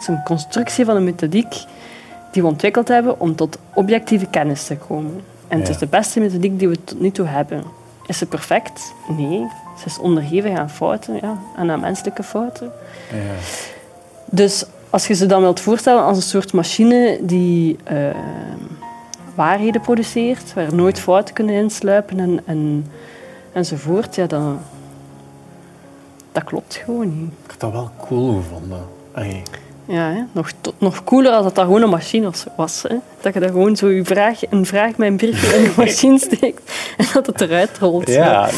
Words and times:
Het 0.00 0.08
is 0.08 0.14
een 0.14 0.22
constructie 0.22 0.84
van 0.84 0.96
een 0.96 1.04
methodiek 1.04 1.64
die 2.32 2.42
we 2.42 2.48
ontwikkeld 2.48 2.88
hebben 2.88 3.20
om 3.20 3.36
tot 3.36 3.58
objectieve 3.74 4.26
kennis 4.26 4.66
te 4.66 4.76
komen. 4.76 5.20
En 5.48 5.58
het 5.58 5.68
is 5.68 5.78
de 5.78 5.86
beste 5.86 6.20
methodiek 6.20 6.58
die 6.58 6.68
we 6.68 6.84
tot 6.84 7.00
nu 7.00 7.10
toe 7.10 7.26
hebben. 7.26 7.62
Is 8.06 8.18
ze 8.18 8.26
perfect? 8.26 8.94
Nee. 9.16 9.46
Ze 9.78 9.86
is 9.86 9.98
onderhevig 9.98 10.58
aan 10.58 10.70
fouten 10.70 11.14
ja, 11.14 11.38
en 11.56 11.70
aan 11.70 11.80
menselijke 11.80 12.22
fouten. 12.22 12.72
Ja. 13.12 13.34
Dus 14.24 14.64
als 14.90 15.06
je 15.06 15.14
ze 15.14 15.26
dan 15.26 15.40
wilt 15.40 15.60
voorstellen 15.60 16.02
als 16.02 16.16
een 16.16 16.22
soort 16.22 16.52
machine 16.52 17.18
die 17.22 17.76
uh, 17.92 18.10
waarheden 19.34 19.80
produceert, 19.80 20.54
waar 20.54 20.74
nooit 20.74 21.00
fouten 21.00 21.34
kunnen 21.34 21.54
insluipen 21.54 22.18
en, 22.18 22.40
en, 22.44 22.90
enzovoort, 23.52 24.14
ja, 24.14 24.26
dan, 24.26 24.58
dat 26.32 26.44
klopt 26.44 26.74
gewoon 26.74 27.20
niet. 27.20 27.32
Ik 27.44 27.50
had 27.50 27.60
dat 27.60 27.72
wel 27.72 27.90
cool 27.98 28.34
gevonden. 28.34 28.82
Ja, 29.90 30.12
hè? 30.12 30.22
Nog, 30.32 30.50
nog 30.78 31.04
cooler 31.04 31.32
als 31.32 31.44
dat 31.44 31.54
dat 31.54 31.64
gewoon 31.64 31.82
een 31.82 31.88
machine 31.88 32.30
was. 32.56 32.82
Hè? 32.88 32.96
Dat 33.20 33.34
je 33.34 33.40
daar 33.40 33.48
gewoon 33.48 33.76
zo 33.76 33.88
je 33.88 34.04
vraag, 34.04 34.50
een 34.50 34.66
vraag 34.66 34.96
met 34.96 35.08
een 35.08 35.16
briefje 35.16 35.56
in 35.56 35.64
de 35.64 35.72
machine 35.76 36.18
steekt 36.28 36.72
en 36.96 37.06
dat 37.12 37.26
het 37.26 37.40
eruit 37.40 37.78
rolt. 37.78 38.08
Ja, 38.08 38.48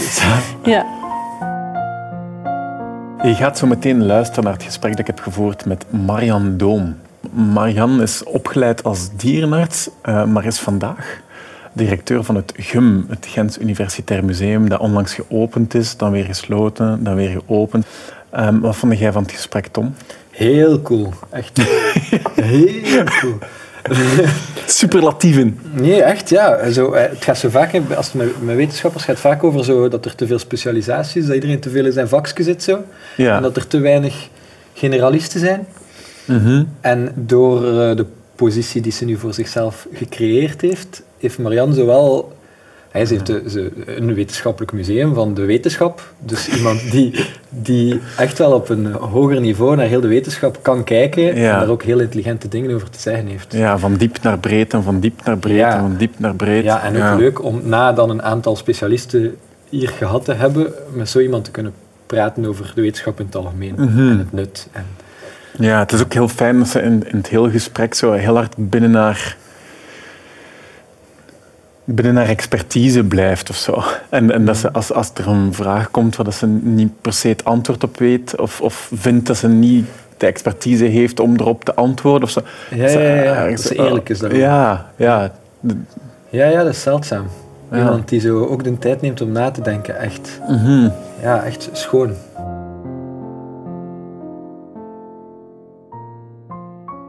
ja. 0.65 0.87
Je 3.23 3.35
gaat 3.35 3.59
zo 3.59 3.67
meteen 3.67 4.07
luisteren 4.07 4.45
naar 4.45 4.53
het 4.53 4.63
gesprek 4.63 4.91
dat 4.91 5.01
ik 5.01 5.07
heb 5.07 5.21
gevoerd 5.21 5.65
met 5.65 5.85
Marian 5.91 6.57
Doom. 6.57 6.97
Marian 7.31 8.03
is 8.03 8.25
opgeleid 8.25 8.85
als 8.85 9.17
dierenarts, 9.17 9.91
eh, 10.03 10.25
maar 10.25 10.45
is 10.45 10.59
vandaag 10.59 11.21
directeur 11.73 12.25
van 12.25 12.35
het 12.35 12.53
GUM, 12.57 13.07
het 13.09 13.27
Gens 13.29 13.59
Universitair 13.59 14.25
Museum, 14.25 14.69
dat 14.69 14.81
onlangs 14.81 15.15
geopend 15.15 15.75
is, 15.75 15.97
dan 15.97 16.11
weer 16.11 16.25
gesloten, 16.25 17.05
dan 17.05 17.15
weer 17.15 17.41
geopend. 17.47 17.87
Um, 18.39 18.61
wat 18.61 18.77
vond 18.77 18.99
jij 18.99 19.13
van 19.13 19.23
het 19.23 19.33
gesprek, 19.33 19.67
Tom? 19.67 19.95
Heel 20.33 20.83
cool. 20.83 21.13
Echt 21.31 21.59
heel 22.41 23.05
cool. 23.21 23.39
Superlatieven. 24.67 25.59
Nee, 25.73 26.03
echt, 26.03 26.29
ja. 26.29 26.71
Zo, 26.71 26.93
eh, 26.93 27.11
het 27.11 27.25
gaat 27.25 27.39
zo 27.39 27.49
vaak, 27.49 27.81
als 27.97 28.07
het 28.07 28.15
met, 28.15 28.43
met 28.43 28.57
wetenschappers 28.57 29.05
gaat 29.05 29.19
vaak 29.19 29.45
over 29.45 29.65
zo, 29.65 29.89
dat 29.89 30.05
er 30.05 30.15
te 30.15 30.27
veel 30.27 30.39
specialisatie 30.39 31.21
is, 31.21 31.27
dat 31.27 31.35
iedereen 31.35 31.61
te 31.61 31.71
veel 31.71 31.85
in 31.85 31.93
zijn 31.93 32.09
vakje 32.09 32.43
zit. 32.43 32.63
Zo. 32.63 32.85
Ja. 33.17 33.37
En 33.37 33.43
dat 33.43 33.57
er 33.57 33.67
te 33.67 33.79
weinig 33.79 34.29
generalisten 34.75 35.41
zijn. 35.41 35.67
Mm 36.25 36.69
En 36.81 37.13
door 37.15 37.65
uh, 37.65 37.97
de 37.97 38.07
positie 38.35 38.81
die 38.81 38.93
ze 38.93 39.05
nu 39.05 39.17
voor 39.17 39.35
zichzelf 39.35 39.87
gecreëerd 39.93 40.61
heeft, 40.61 41.03
heeft 41.19 41.39
Marianne 41.39 41.75
zowel 41.75 42.33
hij 42.93 43.07
heeft 43.07 43.29
een 43.87 44.15
wetenschappelijk 44.15 44.73
museum 44.73 45.15
van 45.15 45.35
de 45.35 45.45
wetenschap. 45.45 46.13
Dus 46.19 46.49
iemand 46.49 46.91
die, 46.91 47.27
die 47.49 48.01
echt 48.17 48.39
wel 48.39 48.53
op 48.53 48.69
een 48.69 48.93
hoger 48.93 49.41
niveau 49.41 49.77
naar 49.77 49.87
heel 49.87 50.01
de 50.01 50.09
wetenschap 50.09 50.59
kan 50.63 50.85
kijken 50.85 51.35
en 51.35 51.43
daar 51.43 51.69
ook 51.69 51.83
heel 51.83 52.01
intelligente 52.01 52.49
dingen 52.49 52.75
over 52.75 52.91
te 52.91 53.01
zeggen 53.01 53.27
heeft. 53.27 53.53
Ja, 53.53 53.79
van 53.79 53.95
diep 53.95 54.23
naar 54.23 54.39
breed 54.39 54.75
en 54.75 54.83
van 54.83 55.01
diep 55.01 55.25
naar 55.25 55.39
breed 55.39 55.63
en 55.63 55.79
van 55.79 55.97
diep 55.97 56.19
naar 56.19 56.35
breed. 56.35 56.65
Ja, 56.65 56.83
en 56.83 57.03
ook 57.03 57.19
leuk 57.19 57.45
om 57.45 57.61
na 57.65 57.93
dan 57.93 58.11
een 58.11 58.23
aantal 58.23 58.57
specialisten 58.57 59.37
hier 59.69 59.89
gehad 59.89 60.25
te 60.25 60.33
hebben, 60.33 60.73
met 60.93 61.09
zo 61.09 61.19
iemand 61.19 61.45
te 61.45 61.51
kunnen 61.51 61.73
praten 62.07 62.47
over 62.47 62.73
de 62.75 62.81
wetenschap 62.81 63.21
in 63.21 63.27
het 63.27 63.37
algemeen 63.37 63.75
mhm. 63.77 64.11
en 64.11 64.19
het 64.19 64.33
nut. 64.33 64.69
En, 64.73 64.87
ja, 65.59 65.79
het 65.79 65.93
is 65.93 66.03
ook 66.03 66.13
heel 66.13 66.29
fijn 66.29 66.59
dat 66.59 66.69
ze 66.69 66.83
in, 66.83 67.09
in 67.09 67.17
het 67.17 67.29
hele 67.29 67.51
gesprek 67.51 67.95
zo 67.95 68.13
heel 68.13 68.35
hard 68.35 68.55
binnen 68.57 68.91
naar 68.91 69.37
binnen 71.85 72.17
haar 72.17 72.29
expertise 72.29 73.05
blijft 73.05 73.51
of 73.51 73.57
zo. 73.57 73.83
En, 74.09 74.31
en 74.31 74.45
dat 74.45 74.57
ze, 74.57 74.73
als, 74.73 74.93
als 74.93 75.11
er 75.15 75.29
een 75.29 75.55
vraag 75.55 75.91
komt 75.91 76.17
waar 76.17 76.33
ze 76.33 76.47
niet 76.47 77.01
per 77.01 77.13
se 77.13 77.29
het 77.29 77.45
antwoord 77.45 77.85
op 77.85 77.99
weet, 77.99 78.41
of, 78.41 78.61
of 78.61 78.91
vindt 78.95 79.27
dat 79.27 79.37
ze 79.37 79.49
niet 79.49 79.87
de 80.17 80.27
expertise 80.27 80.85
heeft 80.85 81.21
om 81.21 81.37
erop 81.37 81.65
te 81.65 81.75
antwoorden. 81.75 82.23
Of 82.23 82.31
zo. 82.31 82.41
Ja, 82.71 82.89
ja, 82.89 83.01
ja, 83.01 83.23
ja. 83.23 83.49
dat 83.49 83.61
ze 83.61 83.75
eerlijk 83.75 84.09
is 84.09 84.19
daarover. 84.19 84.45
Ja, 84.45 84.91
ja. 84.97 85.33
Ja, 86.29 86.47
ja, 86.47 86.63
dat 86.63 86.73
is 86.73 86.83
zeldzaam. 86.83 87.27
Iemand 87.75 88.09
die 88.09 88.21
zo 88.21 88.45
ook 88.47 88.65
de 88.65 88.79
tijd 88.79 89.01
neemt 89.01 89.21
om 89.21 89.33
na 89.33 89.51
te 89.51 89.61
denken, 89.61 89.99
echt. 89.99 90.41
Mhm. 90.49 90.89
Ja, 91.23 91.43
echt 91.43 91.69
schoon. 91.73 92.15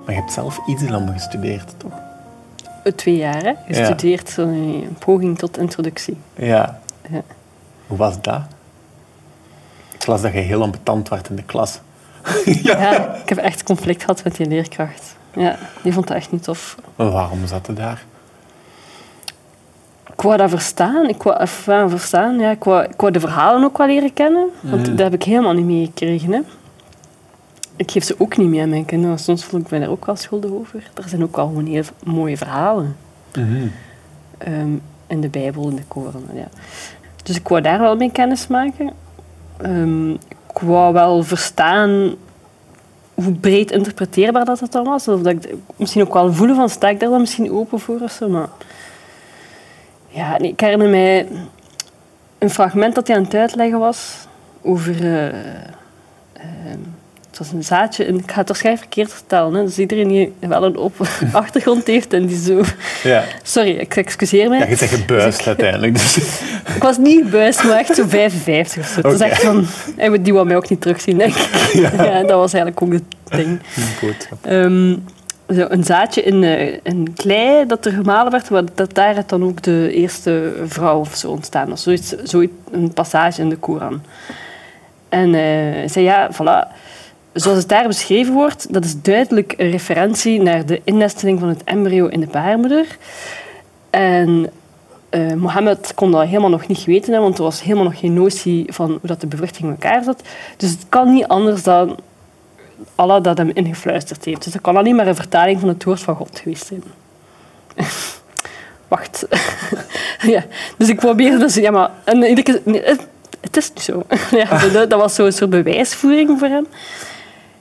Maar 0.06 0.14
je 0.14 0.20
hebt 0.20 0.32
zelf 0.32 0.60
iets 0.68 0.90
landen 0.90 1.14
gestudeerd, 1.14 1.74
toch? 1.78 1.92
Twee 2.96 3.18
jaar, 3.18 3.44
hè? 3.44 3.54
gestudeerd, 3.68 4.34
ja. 4.38 4.44
een 4.44 4.96
poging 5.00 5.38
tot 5.38 5.58
introductie. 5.58 6.18
Ja. 6.36 6.80
ja. 7.10 7.22
Hoe 7.88 7.98
was 7.98 8.22
dat? 8.22 8.42
Ik 9.92 10.06
las 10.06 10.22
dat 10.22 10.34
je 10.34 10.40
heel 10.40 10.62
ambetant 10.62 11.10
werd 11.10 11.30
in 11.30 11.36
de 11.36 11.44
klas. 11.44 11.80
ja. 12.46 12.80
ja. 12.80 13.14
ik 13.14 13.30
heb 13.30 13.38
echt 13.38 13.64
conflict 13.64 14.02
gehad 14.02 14.24
met 14.24 14.36
die 14.36 14.48
leerkracht. 14.48 15.16
Ja, 15.34 15.58
die 15.82 15.94
vond 15.94 16.08
dat 16.08 16.18
echt 16.18 16.32
niet 16.32 16.44
tof. 16.44 16.76
waarom 16.96 17.48
zat 17.48 17.68
je 17.68 17.74
daar? 17.74 18.04
Ik 20.14 20.22
wou 20.22 20.38
dat 20.38 20.50
verstaan. 20.50 21.10
Ik 21.10 21.24
wou, 21.24 21.40
even 21.40 21.90
verstaan 21.90 22.40
ja. 22.40 22.52
ik, 22.52 22.64
wou, 22.64 22.84
ik 22.84 23.02
wou 23.02 23.12
de 23.12 23.20
verhalen 23.20 23.64
ook 23.64 23.78
wel 23.78 23.88
leren 23.88 24.14
kennen. 24.14 24.48
Want 24.62 24.88
mm. 24.88 24.96
dat 24.96 25.12
heb 25.12 25.14
ik 25.14 25.24
helemaal 25.24 25.54
niet 25.54 25.66
meegekregen. 25.66 26.46
Ik 27.76 27.92
geef 27.92 28.04
ze 28.04 28.16
ook 28.18 28.38
niet 28.38 28.50
meer 28.50 28.62
aan 28.62 28.70
mijn 28.70 28.86
kinderen. 28.86 29.20
Soms 29.20 29.44
voel 29.44 29.60
ik 29.60 29.70
me 29.70 29.80
daar 29.80 29.90
ook 29.90 30.06
wel 30.06 30.16
schuldig 30.16 30.52
over. 30.52 30.90
Er 30.94 31.10
zijn 31.10 31.24
ook 31.24 31.36
wel 31.36 31.48
gewoon 31.48 31.66
heel 31.66 31.84
mooie 32.04 32.38
verhalen. 32.38 32.96
Mm 33.38 33.72
in 35.08 35.22
de 35.22 35.30
Bijbel, 35.30 35.70
in 35.70 35.76
de 35.76 35.84
Koran. 35.88 36.24
Ja. 36.34 36.48
Dus 37.24 37.36
ik 37.36 37.48
wou 37.48 37.62
daar 37.62 37.80
wel 37.80 37.96
mee 37.96 38.12
kennis 38.12 38.48
maken. 38.48 38.92
Um, 39.66 40.12
ik 40.12 40.60
wou 40.62 40.94
wel 40.94 41.24
verstaan 41.24 42.16
hoe 43.14 43.34
breed 43.34 43.72
interpreteerbaar 43.72 44.46
dat 44.46 44.60
het 44.60 44.72
dan 44.72 44.84
was. 44.84 45.08
Of 45.08 45.22
dat 45.22 45.34
ik 45.34 45.56
misschien 45.76 46.02
ook 46.02 46.14
wel 46.14 46.34
voelen 46.34 46.56
van, 46.56 46.70
sta 46.70 46.90
ik 46.90 47.00
daar 47.00 47.10
dan 47.10 47.20
misschien 47.20 47.52
open 47.52 47.80
voor 47.80 48.00
of 48.00 48.12
zo. 48.12 48.30
Maar 48.30 48.50
ja, 50.08 50.38
nee, 50.38 50.52
ik 50.52 50.60
herinner 50.60 50.90
mij 50.90 51.28
een 52.38 52.50
fragment 52.50 52.96
dat 52.96 53.08
hij 53.08 53.16
aan 53.16 53.24
het 53.24 53.36
uitleggen 53.36 53.80
was 53.80 54.28
over... 54.62 55.02
Uh, 55.02 55.40
het 57.38 57.42
was 57.42 57.52
een 57.52 57.64
zaadje, 57.64 58.06
en 58.06 58.16
ik 58.16 58.32
ga 58.32 58.40
het 58.40 58.48
waarschijnlijk 58.48 58.86
verkeerd 58.86 59.14
vertellen. 59.14 59.54
Hè. 59.54 59.64
Dus 59.64 59.80
iedereen 59.80 60.08
die 60.08 60.34
wel 60.40 60.64
een 60.64 60.78
op 60.78 60.94
achtergrond 61.32 61.88
heeft 61.88 62.14
en 62.14 62.26
die 62.26 62.42
zo... 62.42 62.64
Ja. 63.04 63.24
Sorry, 63.44 63.70
ik 63.70 63.96
excuseer 63.96 64.50
me. 64.50 64.58
Ja, 64.58 64.66
je 64.66 64.76
zegt 64.76 64.94
gebuist 64.94 65.48
uiteindelijk. 65.48 65.94
Dus. 65.94 66.18
ik 66.76 66.82
was 66.82 66.98
niet 66.98 67.30
buist, 67.30 67.64
maar 67.64 67.78
echt 67.78 67.96
zo 67.96 68.08
55 68.08 68.82
of 68.82 68.88
zo. 68.88 69.00
Okay. 69.00 69.14
is 69.14 69.20
echt 69.20 69.42
van... 69.42 69.68
Die 70.22 70.34
wou 70.34 70.46
mij 70.46 70.56
ook 70.56 70.70
niet 70.70 70.82
terugzien, 70.82 71.18
denk 71.18 71.36
ik. 71.36 71.72
Ja. 71.94 72.22
dat 72.22 72.38
was 72.38 72.54
eigenlijk 72.54 72.82
ook 72.82 72.94
het 72.94 73.04
ding. 73.24 73.60
Goed. 74.00 74.28
Um, 74.48 75.04
zo 75.50 75.66
een 75.70 75.84
zaadje 75.84 76.24
in, 76.24 76.44
uh, 76.44 76.78
in 76.84 77.14
klei 77.16 77.66
dat 77.68 77.86
er 77.86 77.92
gemalen 77.92 78.32
werd, 78.32 78.78
dat 78.78 78.94
daaruit 78.94 79.30
dan 79.30 79.44
ook 79.44 79.62
de 79.62 79.92
eerste 79.94 80.54
vrouw 80.66 81.00
of 81.00 81.16
zo 81.16 81.30
ontstaan 81.30 81.70
was. 81.70 81.84
Zoiets, 81.84 82.16
zoiets, 82.24 82.54
een 82.72 82.94
passage 82.94 83.42
in 83.42 83.50
de 83.50 83.58
Koran. 83.58 84.02
En 85.10 85.34
uh, 85.34 85.90
zei, 85.90 86.06
ja, 86.06 86.30
voilà 86.32 86.82
zoals 87.34 87.58
het 87.58 87.70
daar 87.70 87.88
beschreven 87.88 88.34
wordt, 88.34 88.74
dat 88.74 88.86
is 88.86 89.02
duidelijk 89.02 89.54
een 89.58 89.72
referentie 89.72 90.42
naar 90.42 90.66
de 90.66 90.82
innesteling 90.84 91.40
van 91.40 91.50
het 91.50 91.64
embryo 91.64 92.08
in 92.08 92.20
de 92.20 92.28
baarmoeder. 92.28 92.98
En 93.90 94.52
uh, 95.10 95.34
Mohammed 95.34 95.92
kon 95.96 96.12
dat 96.12 96.26
helemaal 96.26 96.50
nog 96.50 96.68
niet 96.68 96.84
weten, 96.84 97.22
want 97.22 97.38
er 97.38 97.44
was 97.44 97.62
helemaal 97.62 97.84
nog 97.84 98.00
geen 98.00 98.14
notie 98.14 98.66
van 98.74 98.90
hoe 98.90 99.00
dat 99.02 99.22
de 99.22 99.28
bevruchting 99.28 99.64
in 99.64 99.70
elkaar 99.70 100.04
zat. 100.04 100.22
Dus 100.58 100.70
het 100.70 100.86
kan 100.90 101.14
niet 101.14 101.28
anders 101.28 101.64
dan 101.64 101.98
Allah 102.96 103.24
dat 103.24 103.38
hem 103.38 103.52
ingefluisterd 103.54 104.26
heeft. 104.26 104.44
Dus 104.44 104.54
dat 104.54 104.62
kan 104.62 104.78
alleen 104.78 104.96
maar 104.96 105.08
een 105.08 105.16
vertaling 105.16 105.60
van 105.60 105.70
het 105.70 105.84
woord 105.84 106.00
van 106.00 106.16
God 106.16 106.40
geweest 106.40 106.66
zijn. 106.66 106.84
Wacht. 108.88 109.28
ja. 110.34 110.44
Dus 110.78 110.90
ik 110.90 111.00
probeerde 111.00 111.38
dus... 111.38 111.56
Ja, 111.56 111.72
maar... 111.72 111.92
Het 113.42 113.58
is 113.58 113.70
niet 113.74 113.84
zo. 113.84 114.04
ja, 114.42 114.68
dat, 114.68 114.90
dat 114.90 115.00
was 115.00 115.16
zo'n 115.16 115.32
soort 115.32 115.50
bewijsvoering 115.50 116.40
voor 116.40 116.48
hem. 116.48 116.68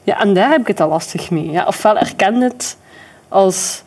Ja, 0.03 0.21
en 0.21 0.35
daar 0.35 0.51
heb 0.51 0.61
ik 0.61 0.67
het 0.67 0.81
al 0.81 0.89
lastig 0.89 1.31
mee. 1.31 1.51
Ja. 1.51 1.67
Ofwel 1.67 1.99
erken 1.99 2.41
het 2.41 2.77
als 3.29 3.83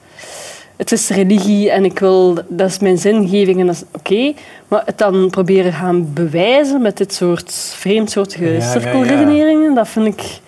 het 0.75 0.91
is 0.91 1.09
religie 1.09 1.71
en 1.71 1.85
ik 1.85 1.99
wil, 1.99 2.33
dat 2.47 2.69
is 2.69 2.79
mijn 2.79 2.97
zingeving 2.97 3.59
en 3.59 3.65
dat 3.65 3.75
is 3.75 3.83
oké. 3.91 4.33
Maar 4.67 4.81
het 4.85 4.97
dan 4.97 5.29
proberen 5.29 5.73
gaan 5.73 6.13
bewijzen 6.13 6.81
met 6.81 6.97
dit 6.97 7.13
soort 7.13 7.53
vreemdsoortige 7.53 8.45
ja, 8.45 8.71
cirkelredeneringen, 8.71 9.73
dat 9.73 9.87
vind 9.87 10.05
ik... 10.07 10.39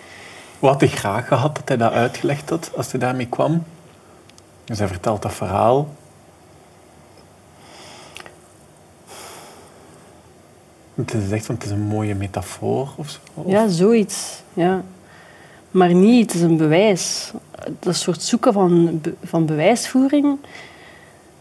Wat 0.58 0.70
had 0.70 0.80
hij 0.80 0.90
graag 0.90 1.28
gehad 1.28 1.54
dat 1.56 1.68
hij 1.68 1.76
dat 1.76 1.92
uitgelegd 1.92 2.50
had 2.50 2.70
als 2.76 2.90
hij 2.90 3.00
daarmee 3.00 3.26
kwam? 3.26 3.64
Dus 4.64 4.78
hij 4.78 4.88
vertelt 4.88 5.22
dat 5.22 5.34
verhaal. 5.34 5.88
Het 10.94 11.14
is 11.14 11.30
echt 11.30 11.46
van, 11.46 11.54
het 11.54 11.64
is 11.64 11.70
een 11.70 11.86
mooie 11.86 12.14
metafoor 12.14 12.88
of 12.96 13.08
zo. 13.08 13.18
Ja, 13.46 13.68
zoiets. 13.68 14.42
Ja 14.52 14.82
maar 15.70 15.94
niet, 15.94 16.32
het 16.32 16.34
is 16.34 16.40
een 16.40 16.56
bewijs. 16.56 17.32
Dat 17.78 17.96
soort 17.96 18.22
zoeken 18.22 18.52
van, 18.52 19.00
van 19.24 19.46
bewijsvoering, 19.46 20.38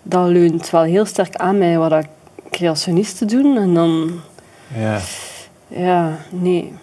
dat 0.03 0.27
leunt 0.27 0.69
wel 0.69 0.83
heel 0.83 1.05
sterk 1.05 1.35
aan 1.35 1.57
mij 1.57 1.77
wat 1.77 2.05
creationisten 2.51 3.27
doen. 3.27 3.57
En 3.57 3.73
dan... 3.73 4.11
Ja. 4.75 4.99
Ja, 5.67 6.17
nee. 6.29 6.73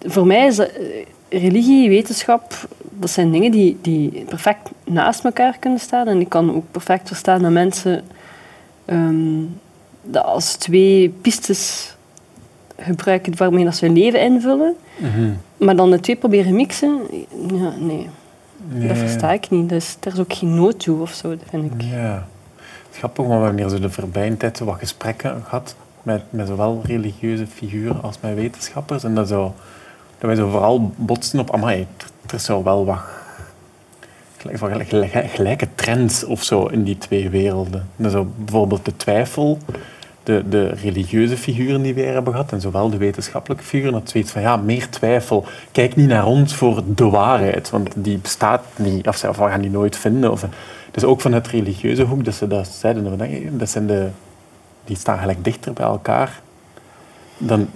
Voor 0.00 0.26
mij 0.26 0.46
is 0.46 0.56
dat, 0.56 0.70
religie, 1.28 1.88
wetenschap, 1.88 2.68
dat 2.90 3.10
zijn 3.10 3.30
dingen 3.30 3.50
die, 3.50 3.78
die 3.82 4.24
perfect 4.28 4.70
naast 4.84 5.24
elkaar 5.24 5.58
kunnen 5.58 5.78
staan. 5.78 6.08
En 6.08 6.20
ik 6.20 6.28
kan 6.28 6.54
ook 6.54 6.70
perfect 6.70 7.08
verstaan 7.08 7.42
dat 7.42 7.50
mensen 7.50 8.04
ehm, 8.84 9.42
dat 10.02 10.24
als 10.24 10.54
twee 10.54 11.08
pistes 11.08 11.94
gebruiken 12.76 13.36
waarmee 13.36 13.64
dat 13.64 13.76
ze 13.76 13.84
hun 13.84 13.98
leven 13.98 14.20
invullen. 14.20 14.76
Mhm. 14.96 15.32
Maar 15.56 15.76
dan 15.76 15.90
de 15.90 16.00
twee 16.00 16.16
proberen 16.16 16.54
mixen, 16.54 17.00
ja, 17.52 17.72
nee. 17.78 18.08
Dat 18.66 18.98
versta 18.98 19.32
ik 19.32 19.50
niet. 19.50 19.68
Dus, 19.68 19.96
er 20.00 20.12
is 20.12 20.18
ook 20.18 20.32
geen 20.32 20.54
nood 20.54 20.78
toe 20.78 21.00
of 21.00 21.12
zo, 21.12 21.34
vind 21.48 21.72
ik. 21.72 21.82
Ja. 21.82 22.26
Het 22.88 22.96
grappig, 22.98 23.26
want 23.26 23.38
we 23.38 23.44
hebben 23.44 23.62
hier 23.62 23.76
zo 23.76 23.78
de 23.78 23.90
voorbije 23.90 24.36
tijd 24.36 24.58
wat 24.58 24.78
gesprekken 24.78 25.42
gehad 25.44 25.76
met, 26.02 26.22
met 26.30 26.48
zowel 26.48 26.80
religieuze 26.84 27.46
figuren 27.46 28.02
als 28.02 28.18
met 28.20 28.34
wetenschappers. 28.34 29.04
En 29.04 29.14
dat, 29.14 29.28
zo, 29.28 29.54
dat 30.18 30.26
wij 30.28 30.34
zo 30.34 30.50
vooral 30.50 30.92
botsen 30.96 31.38
op, 31.38 31.54
amai, 31.54 31.86
er 32.26 32.34
is 32.34 32.44
zo 32.44 32.62
wel 32.62 32.84
wat 32.84 32.98
gelijke 35.32 35.68
trends 35.74 36.24
of 36.24 36.42
zo 36.42 36.66
in 36.66 36.82
die 36.82 36.98
twee 36.98 37.28
werelden. 37.28 37.88
Dus 37.96 38.12
bijvoorbeeld 38.36 38.84
de 38.84 38.96
twijfel, 38.96 39.58
de, 40.24 40.44
de 40.48 40.68
religieuze 40.68 41.36
figuren 41.36 41.82
die 41.82 41.94
we 41.94 42.02
hebben 42.02 42.32
gehad, 42.32 42.52
en 42.52 42.60
zowel 42.60 42.90
de 42.90 42.96
wetenschappelijke 42.96 43.64
figuren, 43.64 43.92
dat 43.92 44.10
zoiets 44.10 44.30
van 44.30 44.42
ja, 44.42 44.56
meer 44.56 44.90
twijfel. 44.90 45.44
Kijk 45.72 45.96
niet 45.96 46.08
naar 46.08 46.26
ons 46.26 46.54
voor 46.54 46.82
de 46.86 47.08
waarheid, 47.08 47.70
want 47.70 47.90
die 47.96 48.18
bestaat 48.18 48.64
niet, 48.76 49.08
of, 49.08 49.24
of 49.24 49.36
we 49.36 49.48
gaan 49.48 49.60
die 49.60 49.70
nooit 49.70 49.96
vinden. 49.96 50.30
Of, 50.30 50.46
dus 50.90 51.04
ook 51.04 51.20
van 51.20 51.32
het 51.32 51.48
religieuze 51.48 52.02
hoek, 52.02 52.24
dat 52.24 52.34
ze 52.34 52.46
dat 52.46 52.68
zeiden, 52.68 53.58
dat 53.58 53.70
zijn 53.70 53.86
de, 53.86 54.08
die 54.84 54.96
staan 54.96 55.18
gelijk 55.18 55.44
dichter 55.44 55.72
bij 55.72 55.86
elkaar 55.86 56.42
dan, 57.38 57.68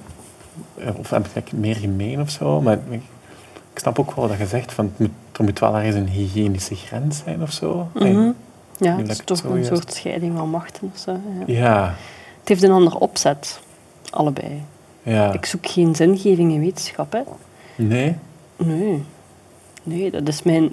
of 0.96 1.10
heb 1.10 1.26
ik 1.34 1.52
meer 1.52 1.76
gemeen 1.76 2.20
of 2.20 2.30
zo, 2.30 2.60
maar 2.60 2.78
ik 3.72 3.78
snap 3.78 3.98
ook 3.98 4.14
wel 4.14 4.28
dat 4.28 4.38
je 4.38 4.46
zegt, 4.46 4.72
van, 4.72 4.92
moet, 4.96 5.10
er 5.32 5.44
moet 5.44 5.58
wel 5.58 5.76
ergens 5.76 5.96
een 5.96 6.08
hygiënische 6.08 6.74
grens 6.74 7.22
zijn 7.24 7.42
of 7.42 7.52
zo. 7.52 7.88
Mhm. 7.94 8.30
Ja, 8.76 8.96
het 8.96 9.08
is 9.08 9.20
toch 9.24 9.42
een 9.42 9.64
soort 9.64 9.92
scheiding 9.94 10.36
van 10.36 10.50
machten 10.50 10.90
of 10.94 10.98
zo. 10.98 11.20
Ja. 11.46 11.54
ja. 11.54 11.94
Het 12.48 12.58
heeft 12.58 12.72
een 12.72 12.78
andere 12.78 12.98
opzet, 12.98 13.60
allebei. 14.10 14.62
Ja. 15.02 15.32
Ik 15.32 15.46
zoek 15.46 15.66
geen 15.66 15.94
zingeving 15.94 16.52
in 16.52 16.60
wetenschap, 16.60 17.12
hè. 17.12 17.20
Nee? 17.76 18.16
Nee. 18.56 19.02
Nee, 19.82 20.10
dat 20.10 20.28
is 20.28 20.42
mijn, 20.42 20.72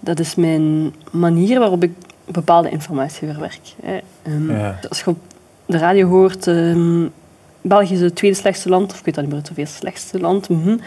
dat 0.00 0.18
is 0.18 0.34
mijn 0.34 0.94
manier 1.10 1.58
waarop 1.58 1.82
ik 1.82 1.92
bepaalde 2.24 2.70
informatie 2.70 3.28
verwerk. 3.28 3.60
Hè. 3.82 3.98
Um, 4.26 4.50
ja. 4.50 4.78
Als 4.88 5.00
je 5.00 5.10
op 5.10 5.18
de 5.66 5.78
radio 5.78 6.08
hoort... 6.08 6.46
Um, 6.46 7.12
België 7.60 7.94
is 7.94 8.00
het 8.00 8.14
tweede 8.14 8.36
slechtste 8.36 8.68
land, 8.68 8.92
of 8.92 8.98
ik 8.98 9.04
weet 9.04 9.14
dat 9.14 9.24
niet 9.24 9.56
meer, 9.56 9.66
het 9.66 9.74
slechtste 9.74 10.20
land. 10.20 10.48
Mm 10.48 10.80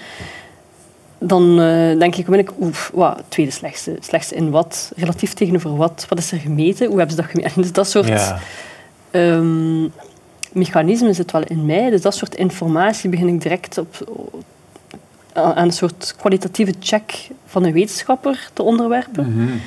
dan 1.23 1.59
uh, 1.59 1.99
denk 1.99 2.15
ik 2.15 2.27
onmiddellijk, 2.27 2.61
oef, 2.61 2.91
wat, 2.93 3.23
tweede 3.27 3.51
slechtste. 3.51 3.97
Slechtste 3.99 4.35
in 4.35 4.49
wat? 4.49 4.91
Relatief 4.95 5.33
tegenover 5.33 5.75
wat? 5.75 6.05
Wat 6.09 6.17
is 6.17 6.31
er 6.31 6.39
gemeten? 6.39 6.87
Hoe 6.87 6.97
hebben 6.97 7.15
ze 7.15 7.21
dat 7.21 7.31
gemeten? 7.31 7.61
Dus 7.61 7.71
dat 7.81 7.89
soort 7.89 8.07
ja. 8.07 8.39
Um, 9.11 9.91
mechanismen 10.51 11.15
zit 11.15 11.31
wel 11.31 11.43
in 11.43 11.65
mij. 11.65 11.89
Dus 11.89 12.01
dat 12.01 12.15
soort 12.15 12.35
informatie 12.35 13.09
begin 13.09 13.27
ik 13.27 13.41
direct 13.41 13.77
op, 13.77 14.13
aan 15.33 15.57
een 15.57 15.71
soort 15.71 16.15
kwalitatieve 16.17 16.73
check 16.79 17.29
van 17.45 17.63
een 17.63 17.73
wetenschapper 17.73 18.49
te 18.53 18.63
onderwerpen. 18.63 19.33
Mhm. 19.33 19.57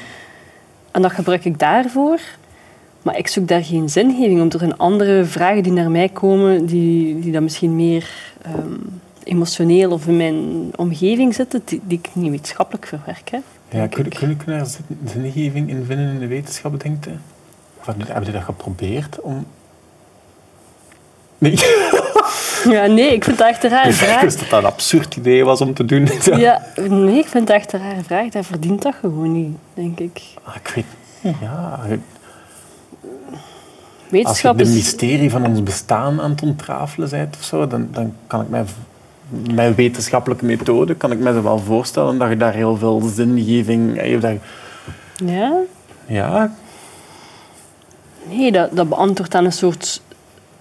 En 0.91 1.03
dat 1.03 1.13
gebruik 1.13 1.45
ik 1.45 1.59
daarvoor. 1.59 2.21
Maar 3.03 3.19
ik 3.19 3.29
zoek 3.29 3.49
daar 3.49 3.65
geen 3.65 3.89
zingeving 3.89 4.41
om. 4.41 4.51
Er 4.51 4.59
zijn 4.59 4.77
andere 4.77 5.25
vragen 5.25 5.63
die 5.63 5.73
naar 5.73 5.91
mij 5.91 6.09
komen, 6.09 6.67
die, 6.67 7.19
die 7.21 7.33
dan 7.33 7.43
misschien 7.43 7.77
meer... 7.77 8.11
Um, 8.47 9.01
emotioneel 9.25 9.91
of 9.91 10.07
in 10.07 10.17
mijn 10.17 10.71
omgeving 10.77 11.35
zitten, 11.35 11.63
die, 11.65 11.81
die 11.85 11.99
ik 11.99 12.09
niet 12.13 12.31
wetenschappelijk 12.31 12.87
verwerk. 12.87 13.31
Hè, 13.31 13.39
ja, 13.79 13.87
kun, 13.87 14.09
kun 14.09 14.31
ik 14.31 14.47
daar 14.47 14.67
zingeving 15.05 15.69
in 15.69 15.85
vinden 15.85 16.09
in 16.09 16.19
de 16.19 16.27
wetenschap, 16.27 16.81
denkt 16.81 17.07
u? 17.07 17.11
Of 17.87 17.95
hebben 17.95 18.15
jullie 18.15 18.33
dat 18.33 18.43
geprobeerd 18.43 19.21
om... 19.21 19.47
Nee. 21.39 21.59
Ja, 22.69 22.87
nee, 22.87 23.13
ik 23.13 23.25
vind 23.25 23.39
het 23.39 23.49
echt 23.49 23.65
een 23.65 23.71
rare 23.71 23.93
vraag. 23.93 24.15
Ik 24.15 24.21
wist 24.21 24.39
dat 24.39 24.49
dat 24.49 24.59
een 24.59 24.67
absurd 24.67 25.17
idee 25.17 25.45
was 25.45 25.61
om 25.61 25.75
te 25.75 25.85
doen. 25.85 26.09
Ja, 26.37 26.63
nee, 26.89 27.19
ik 27.19 27.27
vind 27.27 27.49
het 27.49 27.57
echt 27.57 27.73
een 27.73 27.81
rare 27.81 28.03
vraag. 28.03 28.29
Dat 28.29 28.47
verdient 28.47 28.83
dat 28.83 28.95
gewoon 29.01 29.33
niet, 29.33 29.57
denk 29.75 29.99
ik. 29.99 30.21
Ah, 30.43 30.55
ik 30.55 30.73
weet 30.75 30.85
ja... 31.41 31.81
Wetenschap 34.09 34.59
Als 34.59 34.69
je 34.69 34.73
de 34.73 34.77
mysterie 34.77 35.31
van 35.31 35.47
ons 35.47 35.63
bestaan 35.63 36.21
aan 36.21 36.31
het 36.31 36.43
ontrafelen 36.43 37.11
bent 37.11 37.37
of 37.39 37.45
zo, 37.45 37.67
dan, 37.67 37.89
dan 37.91 38.15
kan 38.27 38.41
ik 38.41 38.49
mij 38.49 38.65
met 39.55 39.75
wetenschappelijke 39.75 40.45
methode 40.45 40.95
kan 40.95 41.13
ik 41.13 41.19
me 41.19 41.41
wel 41.41 41.59
voorstellen 41.59 42.19
dat 42.19 42.29
je 42.29 42.37
daar 42.37 42.53
heel 42.53 42.77
veel 42.77 43.01
zingeving... 43.01 43.97
hebt. 43.97 44.43
Ja? 45.17 45.61
Ja. 46.07 46.55
Nee, 48.29 48.53
dat, 48.53 48.77
dat 48.77 48.89
beantwoordt 48.89 49.35
aan 49.35 49.45
een 49.45 49.53
soort 49.53 50.03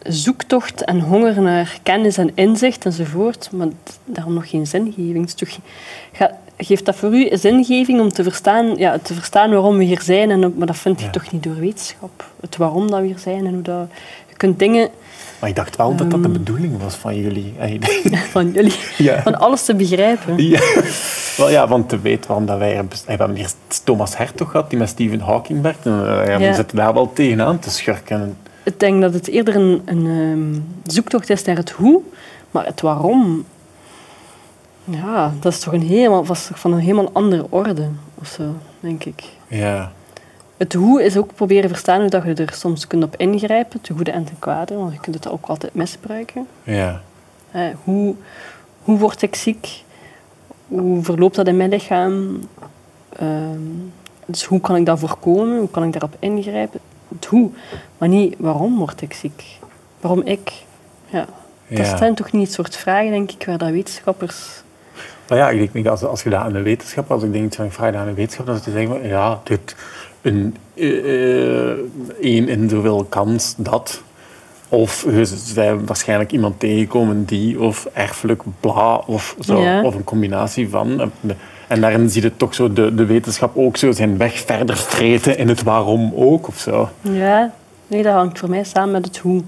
zoektocht 0.03 0.83
en 0.83 0.99
honger 0.99 1.41
naar 1.41 1.79
kennis 1.83 2.17
en 2.17 2.31
inzicht 2.33 2.85
enzovoort, 2.85 3.49
maar 3.51 3.67
daarom 4.05 4.33
nog 4.33 4.49
geen 4.49 4.67
zingeving. 4.67 5.23
Dus 5.23 5.33
toch, 5.33 5.57
geeft 6.57 6.85
dat 6.85 6.95
voor 6.95 7.13
u 7.13 7.29
een 7.29 7.37
zingeving 7.37 7.99
om 7.99 8.09
te 8.09 8.23
verstaan, 8.23 8.75
ja, 8.77 8.97
te 8.97 9.13
verstaan 9.13 9.49
waarom 9.49 9.77
we 9.77 9.83
hier 9.83 10.01
zijn, 10.01 10.31
en, 10.31 10.53
maar 10.57 10.67
dat 10.67 10.77
vind 10.77 11.01
je 11.01 11.09
toch 11.09 11.31
niet 11.31 11.43
door 11.43 11.59
wetenschap. 11.59 12.25
Het 12.39 12.57
waarom 12.57 12.91
dat 12.91 12.99
we 12.99 13.05
hier 13.05 13.19
zijn 13.19 13.45
en 13.45 13.53
hoe 13.53 13.61
dat... 13.61 13.87
Je 14.33 14.39
kunt 14.39 14.59
dingen 14.59 14.89
maar 15.43 15.51
ik 15.51 15.57
dacht 15.57 15.75
wel 15.75 15.95
dat 15.95 16.11
dat 16.11 16.23
de 16.23 16.29
ehm. 16.29 16.37
bedoeling 16.37 16.81
was 16.81 16.95
van 16.95 17.15
jullie. 17.15 17.53
van 18.31 18.51
jullie? 18.51 18.79
Ja. 18.97 19.21
Van 19.21 19.39
alles 19.39 19.65
te 19.65 19.75
begrijpen. 19.75 20.47
Ja. 20.47 20.61
Wel 21.37 21.49
ja, 21.49 21.67
want 21.67 21.89
te 21.89 21.99
weten 21.99 22.27
waarom 22.27 22.45
dat 22.45 22.57
wij... 22.57 22.85
We 22.87 22.95
hebben 23.05 23.35
eerst 23.35 23.55
Thomas 23.83 24.17
Hertog 24.17 24.51
gehad, 24.51 24.69
die 24.69 24.79
met 24.79 24.89
Stephen 24.89 25.19
Hawking 25.19 25.61
werkte. 25.61 25.89
En 26.27 26.39
we 26.39 26.53
zitten 26.53 26.77
daar 26.77 26.93
wel 26.93 27.13
tegenaan 27.13 27.59
te 27.59 27.69
schurken. 27.69 28.37
Ik 28.63 28.79
denk 28.79 29.01
dat 29.01 29.13
het 29.13 29.27
eerder 29.27 29.55
een, 29.55 29.81
een 29.85 30.05
um, 30.05 30.65
zoektocht 30.85 31.29
is 31.29 31.43
naar 31.43 31.55
het 31.55 31.69
hoe, 31.69 32.01
maar 32.51 32.65
het 32.65 32.81
waarom... 32.81 33.45
Ja, 34.83 35.33
dat 35.39 35.53
is 35.53 35.59
toch 35.59 35.73
een 35.73 35.87
helemaal, 35.87 36.25
was 36.25 36.47
toch 36.47 36.59
van 36.59 36.73
een 36.73 36.79
helemaal 36.79 37.09
andere 37.13 37.45
orde, 37.49 37.87
of 38.15 38.27
zo, 38.27 38.43
denk 38.79 39.03
ik. 39.03 39.23
Ja 39.47 39.91
het 40.57 40.73
hoe 40.73 41.03
is 41.03 41.17
ook 41.17 41.35
proberen 41.35 41.69
verstaan 41.69 41.99
hoe 42.01 42.09
dat 42.09 42.23
je 42.23 42.33
er 42.33 42.53
soms 42.53 42.87
kunt 42.87 43.03
op 43.03 43.15
ingrijpen, 43.17 43.81
te 43.81 43.93
goede 43.93 44.11
en 44.11 44.23
te 44.23 44.33
kwade, 44.39 44.75
want 44.75 44.93
je 44.93 44.99
kunt 44.99 45.15
het 45.15 45.29
ook 45.29 45.45
altijd 45.45 45.73
misbruiken. 45.73 46.47
Ja. 46.63 47.01
hoe, 47.83 48.15
hoe 48.83 48.97
word 48.97 49.21
ik 49.21 49.35
ziek? 49.35 49.83
Hoe 50.67 51.03
verloopt 51.03 51.35
dat 51.35 51.47
in 51.47 51.57
mijn 51.57 51.69
lichaam? 51.69 52.39
Ehm, 53.09 53.59
dus 54.25 54.43
hoe 54.43 54.61
kan 54.61 54.75
ik 54.75 54.85
dat 54.85 54.99
voorkomen? 54.99 55.57
Hoe 55.57 55.69
kan 55.69 55.83
ik 55.83 55.91
daarop 55.91 56.15
ingrijpen? 56.19 56.79
Het 57.07 57.25
hoe, 57.25 57.49
maar 57.97 58.09
niet 58.09 58.35
waarom 58.37 58.77
word 58.77 59.01
ik 59.01 59.13
ziek? 59.13 59.43
Waarom 60.01 60.21
ik? 60.21 60.51
Ja. 61.09 61.25
Dat 61.69 61.97
zijn 61.97 62.15
toch 62.15 62.31
niet 62.31 62.45
het 62.45 62.53
soort 62.53 62.75
vragen, 62.75 63.11
denk 63.11 63.31
ik, 63.31 63.45
waar 63.45 63.57
dat 63.57 63.69
wetenschappers... 63.69 64.61
Nou 65.27 65.41
ja, 65.41 65.49
ik 65.49 65.73
denk, 65.73 65.87
als, 65.87 66.03
als 66.03 66.23
je 66.23 66.29
dat 66.29 66.39
aan 66.39 66.53
de 66.53 66.61
wetenschap, 66.61 67.11
als 67.11 67.23
ik 67.23 67.31
denk, 67.31 67.53
ik 67.53 67.71
vraag 67.71 67.91
dat 67.91 68.01
aan 68.01 68.07
de 68.07 68.13
wetenschap, 68.13 68.45
dan 68.45 68.55
is 68.55 68.65
het 68.65 68.73
zeggen, 68.73 69.07
ja, 69.07 69.41
dit 69.43 69.75
een 70.23 70.55
één 72.19 72.47
in 72.47 72.69
zoveel 72.69 73.05
kans 73.09 73.53
dat. 73.57 74.01
Of 74.69 75.05
je 75.09 75.25
zijn 75.25 75.85
waarschijnlijk 75.85 76.31
iemand 76.31 76.59
tegenkomen 76.59 77.25
die, 77.25 77.59
of 77.61 77.87
erfelijk 77.93 78.43
bla, 78.59 78.95
of, 78.95 79.35
zo, 79.39 79.81
of 79.83 79.95
een 79.95 80.03
combinatie 80.03 80.69
van. 80.69 81.11
En 81.67 81.81
daarin 81.81 82.09
zie 82.09 82.21
je 82.21 82.37
toch 82.37 82.53
zo 82.53 82.73
de, 82.73 82.95
de 82.95 83.05
wetenschap 83.05 83.57
ook 83.57 83.77
zo 83.77 83.91
zijn 83.91 84.17
weg 84.17 84.39
verder 84.39 84.77
streten 84.77 85.37
in 85.37 85.47
het 85.47 85.63
waarom 85.63 86.13
ook, 86.15 86.47
of 86.47 86.57
zo. 86.57 86.89
Ja, 87.01 87.53
nee, 87.87 88.03
dat 88.03 88.13
hangt 88.13 88.39
voor 88.39 88.49
mij 88.49 88.63
samen 88.63 88.91
met 88.91 89.05
het 89.05 89.17
hoe. 89.17 89.41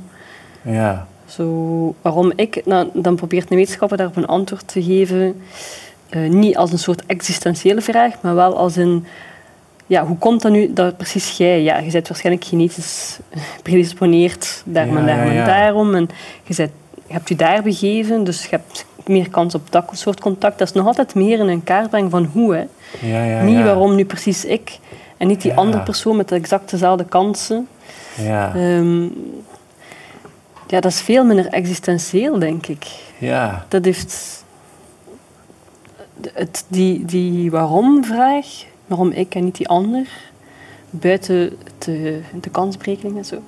Ja. 0.61 1.07
Zo, 1.25 1.95
waarom 2.01 2.31
ik, 2.35 2.61
nou, 2.65 2.87
dan 2.93 3.15
probeert 3.15 3.51
een 3.51 3.57
wetenschapper 3.57 3.97
daarop 3.97 4.15
een 4.15 4.25
antwoord 4.25 4.67
te 4.67 4.83
geven. 4.83 5.41
Uh, 6.09 6.29
niet 6.29 6.57
als 6.57 6.71
een 6.71 6.79
soort 6.79 7.05
existentiële 7.05 7.81
vraag, 7.81 8.13
maar 8.21 8.35
wel 8.35 8.57
als 8.57 8.75
een 8.75 9.05
ja, 9.87 10.05
hoe 10.05 10.17
komt 10.17 10.41
dat 10.41 10.51
nu 10.51 10.73
dat 10.73 10.97
precies 10.97 11.37
jij? 11.37 11.61
Ja, 11.61 11.77
je 11.77 11.91
bent 11.91 12.07
waarschijnlijk 12.07 12.45
genetisch 12.45 13.19
predisponeerd 13.63 14.63
daarom 14.65 14.97
en 14.97 15.05
daarom 15.05 15.29
en 15.29 15.45
daarom. 15.45 15.95
En 15.95 16.09
je, 16.43 16.55
bent, 16.55 16.71
je 17.07 17.13
hebt 17.13 17.29
je 17.29 17.35
daar 17.35 17.63
begeven, 17.63 18.23
dus 18.23 18.41
je 18.41 18.47
hebt 18.49 18.85
meer 19.05 19.29
kans 19.29 19.55
op 19.55 19.71
dat 19.71 19.89
soort 19.91 20.19
contact. 20.19 20.59
Dat 20.59 20.67
is 20.67 20.73
nog 20.73 20.85
altijd 20.85 21.15
meer 21.15 21.39
in 21.39 21.47
een 21.47 21.63
kaart 21.63 21.89
brengen 21.89 22.09
van 22.09 22.29
hoe. 22.33 22.55
Hè. 22.55 23.43
niet 23.43 23.63
waarom 23.63 23.95
nu 23.95 24.05
precies 24.05 24.45
ik 24.45 24.79
en 25.17 25.27
niet 25.27 25.41
die 25.41 25.53
andere 25.53 25.83
persoon 25.83 26.15
met 26.15 26.31
exact 26.31 26.69
dezelfde 26.69 27.05
kansen. 27.05 27.67
Ja. 28.21 28.55
Um, 28.55 29.13
ja, 30.67 30.79
dat 30.79 30.91
is 30.91 31.01
veel 31.01 31.25
minder 31.25 31.47
existentieel, 31.47 32.39
denk 32.39 32.67
ik. 32.67 32.85
Ja. 33.17 33.65
Dat 33.67 33.85
heeft... 33.85 34.43
Het, 36.33 36.65
die, 36.67 37.05
die 37.05 37.51
waarom-vraag 37.51 38.45
Waarom 38.87 39.11
ik 39.11 39.35
en 39.35 39.43
niet 39.43 39.57
die 39.57 39.67
ander? 39.67 40.07
Buiten 40.89 41.57
de, 41.77 42.21
de 42.41 42.49
en 43.17 43.25
zo. 43.25 43.41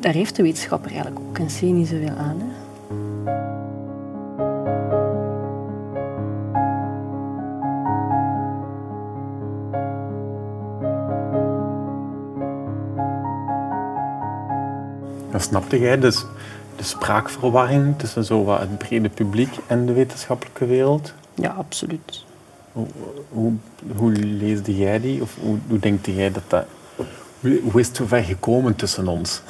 Daar 0.00 0.12
heeft 0.12 0.36
de 0.36 0.42
wetenschapper 0.42 0.90
eigenlijk 0.90 1.20
ook 1.28 1.38
een 1.38 1.50
zin 1.50 1.76
niet 1.76 1.88
zoveel 1.88 2.16
aan. 2.16 2.36
Hè? 2.40 2.56
Snapte 15.38 15.78
jij 15.78 15.98
dus 15.98 16.24
de 16.76 16.82
spraakverwarring 16.82 17.98
tussen 17.98 18.24
zo 18.24 18.44
wat 18.44 18.60
het 18.60 18.78
brede 18.78 19.08
publiek 19.08 19.58
en 19.66 19.86
de 19.86 19.92
wetenschappelijke 19.92 20.66
wereld? 20.66 21.14
Ja, 21.34 21.50
absoluut. 21.50 22.26
Hoe, 22.78 22.86
hoe, 23.28 23.52
hoe 23.96 24.12
leesde 24.12 24.76
jij 24.76 25.00
die? 25.00 25.22
Of 25.22 25.36
hoe, 25.40 25.58
hoe 25.68 25.78
denkte 25.78 26.14
jij 26.14 26.32
dat 26.32 26.42
dat... 26.46 26.64
Hoe 27.40 27.80
is 27.80 27.86
het 27.86 27.96
zo 27.96 28.06
ver 28.06 28.22
gekomen 28.22 28.76
tussen 28.76 29.08
ons? 29.08 29.42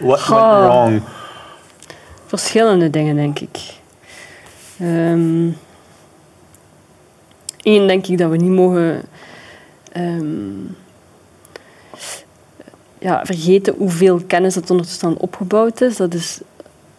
What 0.00 0.26
went 0.26 0.64
wrong? 0.64 1.02
Verschillende 2.26 2.90
dingen, 2.90 3.16
denk 3.16 3.38
ik. 3.38 3.58
Eén, 4.78 5.56
ehm, 7.62 7.86
denk 7.86 8.06
ik 8.06 8.18
dat 8.18 8.30
we 8.30 8.36
niet 8.36 8.50
mogen 8.50 9.02
ehm, 9.92 10.64
ja, 12.98 13.24
vergeten 13.24 13.74
hoeveel 13.78 14.20
kennis 14.26 14.54
dat 14.54 14.70
ondertussen 14.70 15.18
opgebouwd 15.18 15.80
is. 15.80 15.96
Dat 15.96 16.14
is 16.14 16.40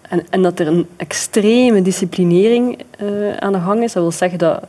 en, 0.10 0.25
en 0.30 0.42
dat 0.42 0.60
er 0.60 0.68
een 0.68 0.88
extreme 0.98 1.82
disciplinering 1.82 2.80
uh, 3.01 3.38
aan 3.38 3.54
de 3.54 3.60
gang 3.60 3.84
is. 3.84 3.94
Dat 3.94 4.04
wil 4.04 4.12
zeggen 4.12 4.39
dat 4.39 4.63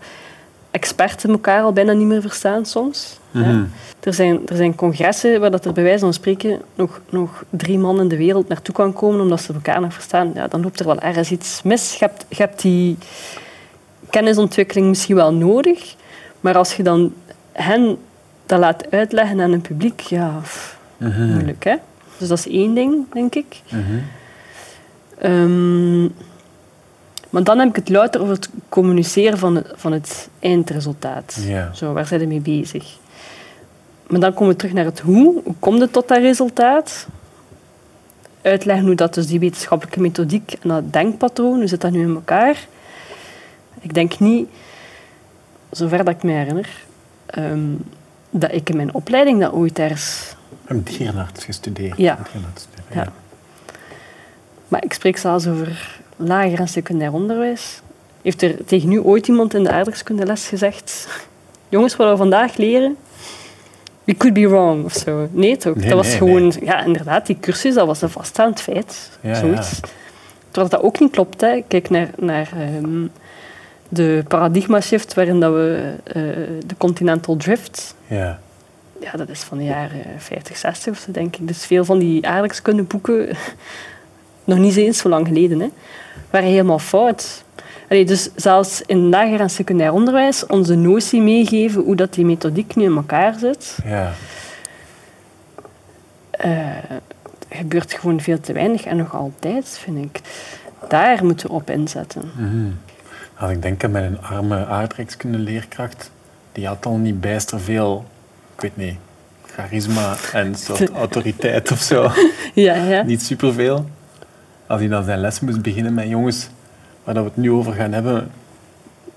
experten 0.70 1.30
elkaar 1.30 1.62
al 1.62 1.72
bijna 1.72 1.92
niet 1.92 2.06
meer 2.06 2.20
verstaan 2.20 2.66
soms. 2.66 3.18
Mhm. 3.30 3.64
er, 4.00 4.14
zijn, 4.14 4.48
er 4.48 4.56
zijn 4.56 4.74
congressen 4.74 5.40
waar 5.40 5.50
dat 5.50 5.64
er 5.64 5.72
bij 5.72 5.82
wijze 5.82 5.98
van 5.98 6.12
spreken 6.12 6.60
nog, 6.74 7.00
nog 7.08 7.44
drie 7.50 7.78
man 7.78 8.00
in 8.00 8.08
de 8.08 8.16
wereld 8.16 8.48
naartoe 8.48 8.74
kan 8.74 8.92
komen 8.92 9.20
omdat 9.20 9.40
ze 9.40 9.52
elkaar 9.52 9.80
nog 9.80 9.92
verstaan. 9.92 10.30
Ja, 10.34 10.48
dan 10.48 10.62
loopt 10.62 10.80
er 10.80 10.86
wel 10.86 11.00
ergens 11.00 11.30
iets 11.30 11.62
mis. 11.62 11.92
Je 11.92 12.04
hebt, 12.04 12.24
je 12.28 12.36
hebt 12.36 12.62
die 12.62 12.98
kennisontwikkeling 14.10 14.88
misschien 14.88 15.16
wel 15.16 15.32
nodig, 15.32 15.94
maar 16.40 16.56
als 16.56 16.76
je 16.76 16.82
dan 16.82 17.12
hen 17.52 17.98
dat 18.46 18.58
laat 18.58 18.90
uitleggen 18.90 19.40
aan 19.40 19.52
een 19.52 19.60
publiek, 19.60 20.00
ja, 20.00 20.40
mhm. 20.96 21.30
moeilijk 21.30 21.64
hè. 21.64 21.76
Dus 22.18 22.28
dat 22.28 22.38
is 22.38 22.48
één 22.48 22.74
ding, 22.74 23.04
denk 23.12 23.34
ik. 23.34 23.60
Mhm. 23.68 23.98
Ehm, 25.20 26.02
maar 27.30 27.44
dan 27.44 27.58
heb 27.58 27.68
ik 27.68 27.76
het 27.76 27.88
louter 27.88 28.20
over 28.20 28.34
het 28.34 28.50
communiceren 28.68 29.38
van 29.38 29.54
het, 29.54 29.72
van 29.74 29.92
het 29.92 30.28
eindresultaat. 30.38 31.38
Zo, 31.74 31.92
waar 31.92 32.06
zijn 32.06 32.20
we 32.20 32.26
mee 32.26 32.40
bezig? 32.40 32.98
Maar 34.06 34.20
dan 34.20 34.34
komen 34.34 34.52
we 34.52 34.58
terug 34.58 34.74
naar 34.74 34.84
het 34.84 35.00
hoe. 35.00 35.40
Hoe 35.44 35.54
komt 35.58 35.80
het 35.80 35.92
tot 35.92 36.08
dat 36.08 36.18
resultaat? 36.18 37.06
Uitleggen 38.42 38.86
hoe 38.86 38.94
dat 38.94 39.14
dus 39.14 39.26
die 39.26 39.38
wetenschappelijke 39.38 40.00
methodiek 40.00 40.52
en 40.52 40.68
dat 40.68 40.92
denkpatroon, 40.92 41.58
hoe 41.58 41.66
zit 41.66 41.80
dat 41.80 41.90
nu 41.90 42.00
in 42.00 42.14
elkaar? 42.14 42.66
Ik 43.80 43.94
denk 43.94 44.18
niet, 44.18 44.48
zover 45.70 46.04
dat 46.04 46.14
ik 46.14 46.22
me 46.22 46.32
herinner, 46.32 46.68
ehm, 47.26 47.74
dat 48.30 48.52
ik 48.52 48.70
in 48.70 48.76
mijn 48.76 48.94
opleiding 48.94 49.40
dat 49.40 49.52
ooit 49.52 49.78
ergens... 49.78 50.34
Een 50.64 50.82
dierenarts 50.82 51.44
gestudeerd. 51.44 51.96
Ja. 51.96 52.18
ja. 52.92 53.12
Maar 54.70 54.84
ik 54.84 54.92
spreek 54.92 55.16
zelfs 55.16 55.46
over 55.46 56.00
lager 56.16 56.58
en 56.58 56.68
secundair 56.68 57.12
onderwijs. 57.12 57.80
Heeft 58.22 58.42
er 58.42 58.64
tegen 58.64 58.88
nu 58.88 59.00
ooit 59.00 59.28
iemand 59.28 59.54
in 59.54 59.64
de 59.64 59.70
aardrijkskundeles 59.70 60.48
gezegd... 60.48 61.08
Jongens, 61.68 61.96
wat 61.96 62.10
we 62.10 62.16
vandaag 62.16 62.56
leren... 62.56 62.96
We 64.04 64.16
could 64.16 64.34
be 64.34 64.48
wrong, 64.48 64.84
of 64.84 64.92
zo. 64.92 65.28
Nee, 65.30 65.56
toch? 65.56 65.76
dat 65.76 65.92
was 65.92 66.14
gewoon... 66.14 66.52
Ja, 66.62 66.84
inderdaad, 66.84 67.26
die 67.26 67.38
cursus, 67.40 67.74
dat 67.74 67.86
was 67.86 68.02
een 68.02 68.10
vaststaand 68.10 68.60
feit. 68.60 69.18
Ja, 69.20 69.34
zoiets. 69.34 69.70
Ja. 69.70 69.88
Terwijl 70.50 70.68
dat 70.68 70.82
ook 70.82 71.00
niet 71.00 71.10
klopt. 71.10 71.40
Hè. 71.40 71.62
Kijk 71.68 71.90
naar, 71.90 72.10
naar 72.16 72.48
um, 72.82 73.10
de 73.88 74.24
paradigma-shift 74.28 75.14
waarin 75.14 75.40
dat 75.40 75.52
we 75.52 75.94
uh, 76.06 76.14
de 76.66 76.76
continental 76.78 77.36
drift... 77.36 77.94
Ja. 78.06 78.40
Ja, 79.00 79.12
dat 79.12 79.28
is 79.28 79.40
van 79.40 79.58
de 79.58 79.64
jaren 79.64 80.04
50, 80.18 80.56
60 80.56 80.92
of 80.92 80.98
zo, 80.98 81.12
denk 81.12 81.36
ik. 81.36 81.46
Dus 81.46 81.66
veel 81.66 81.84
van 81.84 81.98
die 81.98 82.26
aardrijkskundeboeken 82.26 83.36
nog 84.44 84.58
niet 84.58 84.76
eens 84.76 84.98
zo 84.98 85.08
lang 85.08 85.26
geleden, 85.26 85.60
hè, 85.60 85.68
waren 86.30 86.48
helemaal 86.48 86.78
fout. 86.78 87.44
Allee, 87.88 88.04
dus 88.04 88.30
zelfs 88.36 88.82
in 88.86 89.08
lager 89.08 89.40
en 89.40 89.50
secundair 89.50 89.92
onderwijs 89.92 90.46
onze 90.46 90.74
notie 90.74 91.20
meegeven 91.20 91.82
hoe 91.82 91.96
dat 91.96 92.14
die 92.14 92.24
methodiek 92.24 92.76
nu 92.76 92.84
in 92.84 92.96
elkaar 92.96 93.34
zit. 93.38 93.78
Ja. 93.84 94.12
Uh, 96.44 96.68
gebeurt 97.48 97.94
gewoon 97.94 98.20
veel 98.20 98.40
te 98.40 98.52
weinig 98.52 98.84
en 98.84 98.96
nog 98.96 99.14
altijd, 99.14 99.78
vind 99.82 100.04
ik. 100.04 100.20
Daar 100.88 101.24
moeten 101.24 101.46
we 101.46 101.54
op 101.54 101.70
inzetten. 101.70 102.30
Mm 102.36 102.78
Als 103.38 103.50
ik 103.50 103.62
denk 103.62 103.84
aan 103.84 103.90
mijn 103.90 104.22
arme 104.22 104.66
aardrijkskunde-leerkracht, 104.66 106.10
die 106.52 106.66
had 106.66 106.86
al 106.86 106.96
niet 106.96 107.20
bijster 107.20 107.60
veel, 107.60 108.04
ik 108.54 108.60
weet 108.60 108.76
niet, 108.76 108.96
charisma 109.46 110.16
en 110.32 110.54
soort 110.54 110.90
autoriteit 111.04 111.70
of 111.70 111.80
zo. 111.80 112.10
Ja, 112.54 112.74
ja. 112.74 113.02
Niet 113.02 113.22
superveel 113.22 113.86
als 114.70 114.80
hij 114.80 114.88
dan 114.88 115.04
zijn 115.04 115.18
les 115.18 115.40
moest 115.40 115.62
beginnen 115.62 115.94
met 115.94 116.08
jongens, 116.08 116.48
waar 117.04 117.14
we 117.14 117.20
het 117.20 117.36
nu 117.36 117.50
over 117.50 117.72
gaan 117.72 117.92
hebben, 117.92 118.30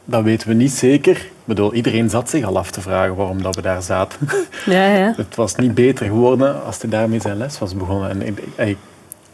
dat 0.05 0.23
weten 0.23 0.47
we 0.47 0.53
niet 0.53 0.71
zeker. 0.71 1.15
Ik 1.17 1.31
bedoel, 1.43 1.73
iedereen 1.73 2.09
zat 2.09 2.29
zich 2.29 2.45
al 2.45 2.57
af 2.57 2.71
te 2.71 2.81
vragen 2.81 3.15
waarom 3.15 3.41
dat 3.41 3.55
we 3.55 3.61
daar 3.61 3.81
zaten. 3.81 4.27
Ja, 4.65 4.85
ja. 4.85 5.13
Het 5.17 5.35
was 5.35 5.55
niet 5.55 5.73
beter 5.73 6.05
geworden 6.05 6.63
als 6.63 6.81
hij 6.81 6.89
daarmee 6.89 7.21
zijn 7.21 7.37
les 7.37 7.59
was 7.59 7.75
begonnen. 7.75 8.09
En 8.09 8.27
ik, 8.27 8.39
ik, 8.55 8.77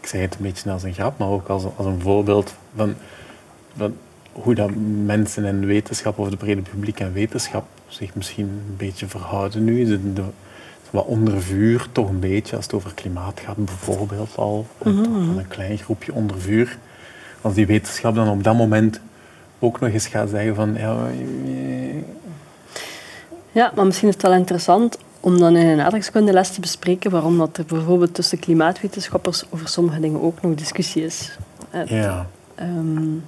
ik 0.00 0.06
zeg 0.06 0.20
het 0.20 0.34
een 0.34 0.42
beetje 0.42 0.70
als 0.70 0.82
een 0.82 0.94
grap, 0.94 1.18
maar 1.18 1.28
ook 1.28 1.48
als, 1.48 1.64
als 1.76 1.86
een 1.86 2.00
voorbeeld 2.00 2.54
van, 2.76 2.94
van 3.76 3.96
hoe 4.32 4.54
dat 4.54 4.70
mensen 5.04 5.44
en 5.44 5.66
wetenschap, 5.66 6.18
of 6.18 6.30
de 6.30 6.36
brede 6.36 6.62
publiek 6.62 7.00
en 7.00 7.12
wetenschap, 7.12 7.64
zich 7.86 8.14
misschien 8.14 8.46
een 8.46 8.76
beetje 8.76 9.06
verhouden 9.06 9.64
nu. 9.64 9.84
De, 9.84 10.12
de, 10.12 10.22
wat 10.90 11.04
onder 11.04 11.42
vuur, 11.42 11.86
toch 11.92 12.08
een 12.08 12.20
beetje, 12.20 12.56
als 12.56 12.64
het 12.64 12.74
over 12.74 12.94
klimaat 12.94 13.40
gaat 13.40 13.64
bijvoorbeeld 13.64 14.36
al. 14.36 14.66
Mm 14.82 15.04
Van 15.04 15.38
een 15.38 15.48
klein 15.48 15.78
groepje 15.78 16.14
onder 16.14 16.40
vuur. 16.40 16.78
Als 17.40 17.54
die 17.54 17.66
wetenschap 17.66 18.14
dan 18.14 18.28
op 18.28 18.44
dat 18.44 18.56
moment 18.56 19.00
ook 19.58 19.80
nog 19.80 19.90
eens 19.90 20.06
gaat 20.06 20.28
zeggen 20.28 20.54
van... 20.54 20.74
Ja, 20.74 20.96
ja 23.52 23.72
maar 23.74 23.86
misschien 23.86 24.08
is 24.08 24.14
het 24.14 24.22
wel 24.22 24.32
interessant 24.32 24.98
om 25.20 25.38
dan 25.38 25.56
in 25.56 25.66
een 25.66 25.80
aardrijkskundeles 25.80 26.50
te 26.50 26.60
bespreken 26.60 27.10
waarom 27.10 27.38
dat 27.38 27.56
er 27.56 27.64
bijvoorbeeld 27.64 28.14
tussen 28.14 28.38
klimaatwetenschappers 28.38 29.44
over 29.50 29.68
sommige 29.68 30.00
dingen 30.00 30.22
ook 30.22 30.42
nog 30.42 30.54
discussie 30.54 31.04
is. 31.04 31.38
ja. 31.86 32.26
Um, 32.60 33.24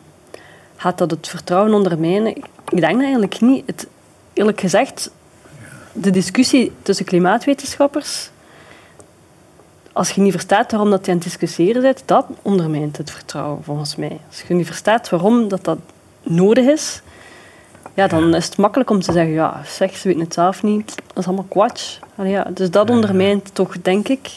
gaat 0.76 0.98
dat 0.98 1.10
het 1.10 1.28
vertrouwen 1.28 1.74
ondermijnen? 1.74 2.36
Ik 2.68 2.80
denk 2.80 3.00
eigenlijk 3.00 3.40
niet. 3.40 3.62
Het, 3.66 3.86
eerlijk 4.32 4.60
gezegd, 4.60 5.10
de 5.92 6.10
discussie 6.10 6.72
tussen 6.82 7.04
klimaatwetenschappers, 7.04 8.30
als 9.92 10.10
je 10.10 10.20
niet 10.20 10.32
verstaat 10.32 10.70
waarom 10.70 10.90
dat 10.90 11.04
je 11.04 11.10
aan 11.10 11.16
het 11.18 11.26
discussiëren 11.26 11.82
bent, 11.82 12.02
dat 12.04 12.26
ondermijnt 12.42 12.96
het 12.96 13.10
vertrouwen 13.10 13.64
volgens 13.64 13.96
mij. 13.96 14.20
Als 14.28 14.42
je 14.48 14.54
niet 14.54 14.66
verstaat 14.66 15.08
waarom 15.08 15.48
dat, 15.48 15.64
dat 15.64 15.78
nodig 16.22 16.66
is, 16.66 17.02
ja, 17.94 18.06
dan 18.06 18.34
is 18.34 18.44
het 18.44 18.56
makkelijk 18.56 18.90
om 18.90 19.00
te 19.00 19.12
zeggen, 19.12 19.32
ja, 19.32 19.60
zeg, 19.66 19.96
ze 19.96 20.08
weten 20.08 20.22
het 20.22 20.34
zelf 20.34 20.62
niet, 20.62 20.86
dat 21.06 21.18
is 21.18 21.26
allemaal 21.26 21.46
kwats. 21.48 21.98
Ja, 22.22 22.44
dus 22.54 22.70
dat 22.70 22.90
ondermijnt 22.90 23.54
toch, 23.54 23.80
denk 23.82 24.08
ik, 24.08 24.30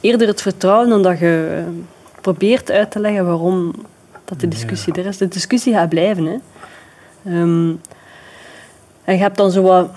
eerder 0.00 0.28
het 0.28 0.42
vertrouwen 0.42 0.88
dan 0.88 1.02
dat 1.02 1.18
je 1.18 1.64
eh, 1.66 1.72
probeert 2.20 2.70
uit 2.70 2.90
te 2.90 3.00
leggen 3.00 3.26
waarom 3.26 3.74
dat 4.24 4.40
de 4.40 4.48
discussie 4.48 4.92
er 4.92 5.06
is. 5.06 5.16
De 5.16 5.28
discussie 5.28 5.72
gaat 5.72 5.88
blijven. 5.88 6.24
Hè. 6.24 6.36
Ehm, 7.24 7.74
en 9.08 9.14
je 9.14 9.20
hebt 9.20 9.36
dan 9.36 9.50
zo 9.50 9.62
wat 9.62 9.90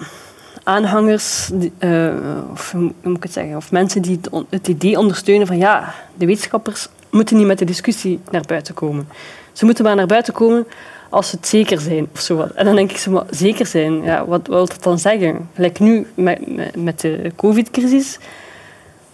aanhangers, 0.63 1.49
uh, 1.79 2.13
of 2.51 2.71
hoe 2.71 2.91
moet 3.01 3.17
ik 3.17 3.23
het 3.23 3.33
zeggen, 3.33 3.55
of 3.55 3.71
mensen 3.71 4.01
die 4.01 4.19
het, 4.21 4.43
het, 4.49 4.67
idee 4.67 4.99
ondersteunen 4.99 5.47
van 5.47 5.57
ja, 5.57 5.93
de 6.15 6.25
wetenschappers 6.25 6.87
moeten 7.09 7.37
niet 7.37 7.45
met 7.45 7.59
de 7.59 7.65
discussie 7.65 8.19
naar 8.29 8.43
buiten 8.47 8.73
komen. 8.73 9.07
Ze 9.51 9.65
moeten 9.65 9.83
maar 9.83 9.95
naar 9.95 10.05
buiten 10.05 10.33
komen 10.33 10.67
als 11.09 11.29
ze 11.29 11.35
het 11.35 11.47
zeker 11.47 11.79
zijn 11.79 12.07
of 12.13 12.19
zo. 12.19 12.47
En 12.55 12.65
dan 12.65 12.75
denk 12.75 12.91
ik 12.91 12.97
zo, 12.97 13.11
maar 13.11 13.23
zeker 13.29 13.65
zijn, 13.65 14.03
ja, 14.03 14.25
wat, 14.25 14.47
wat 14.47 14.47
wil 14.47 14.67
dat 14.67 14.83
dan 14.83 14.99
zeggen? 14.99 15.49
Gelijk 15.55 15.79
nu 15.79 16.07
met, 16.13 16.39
met 16.75 16.99
de 16.99 17.31
covid-crisis, 17.35 18.17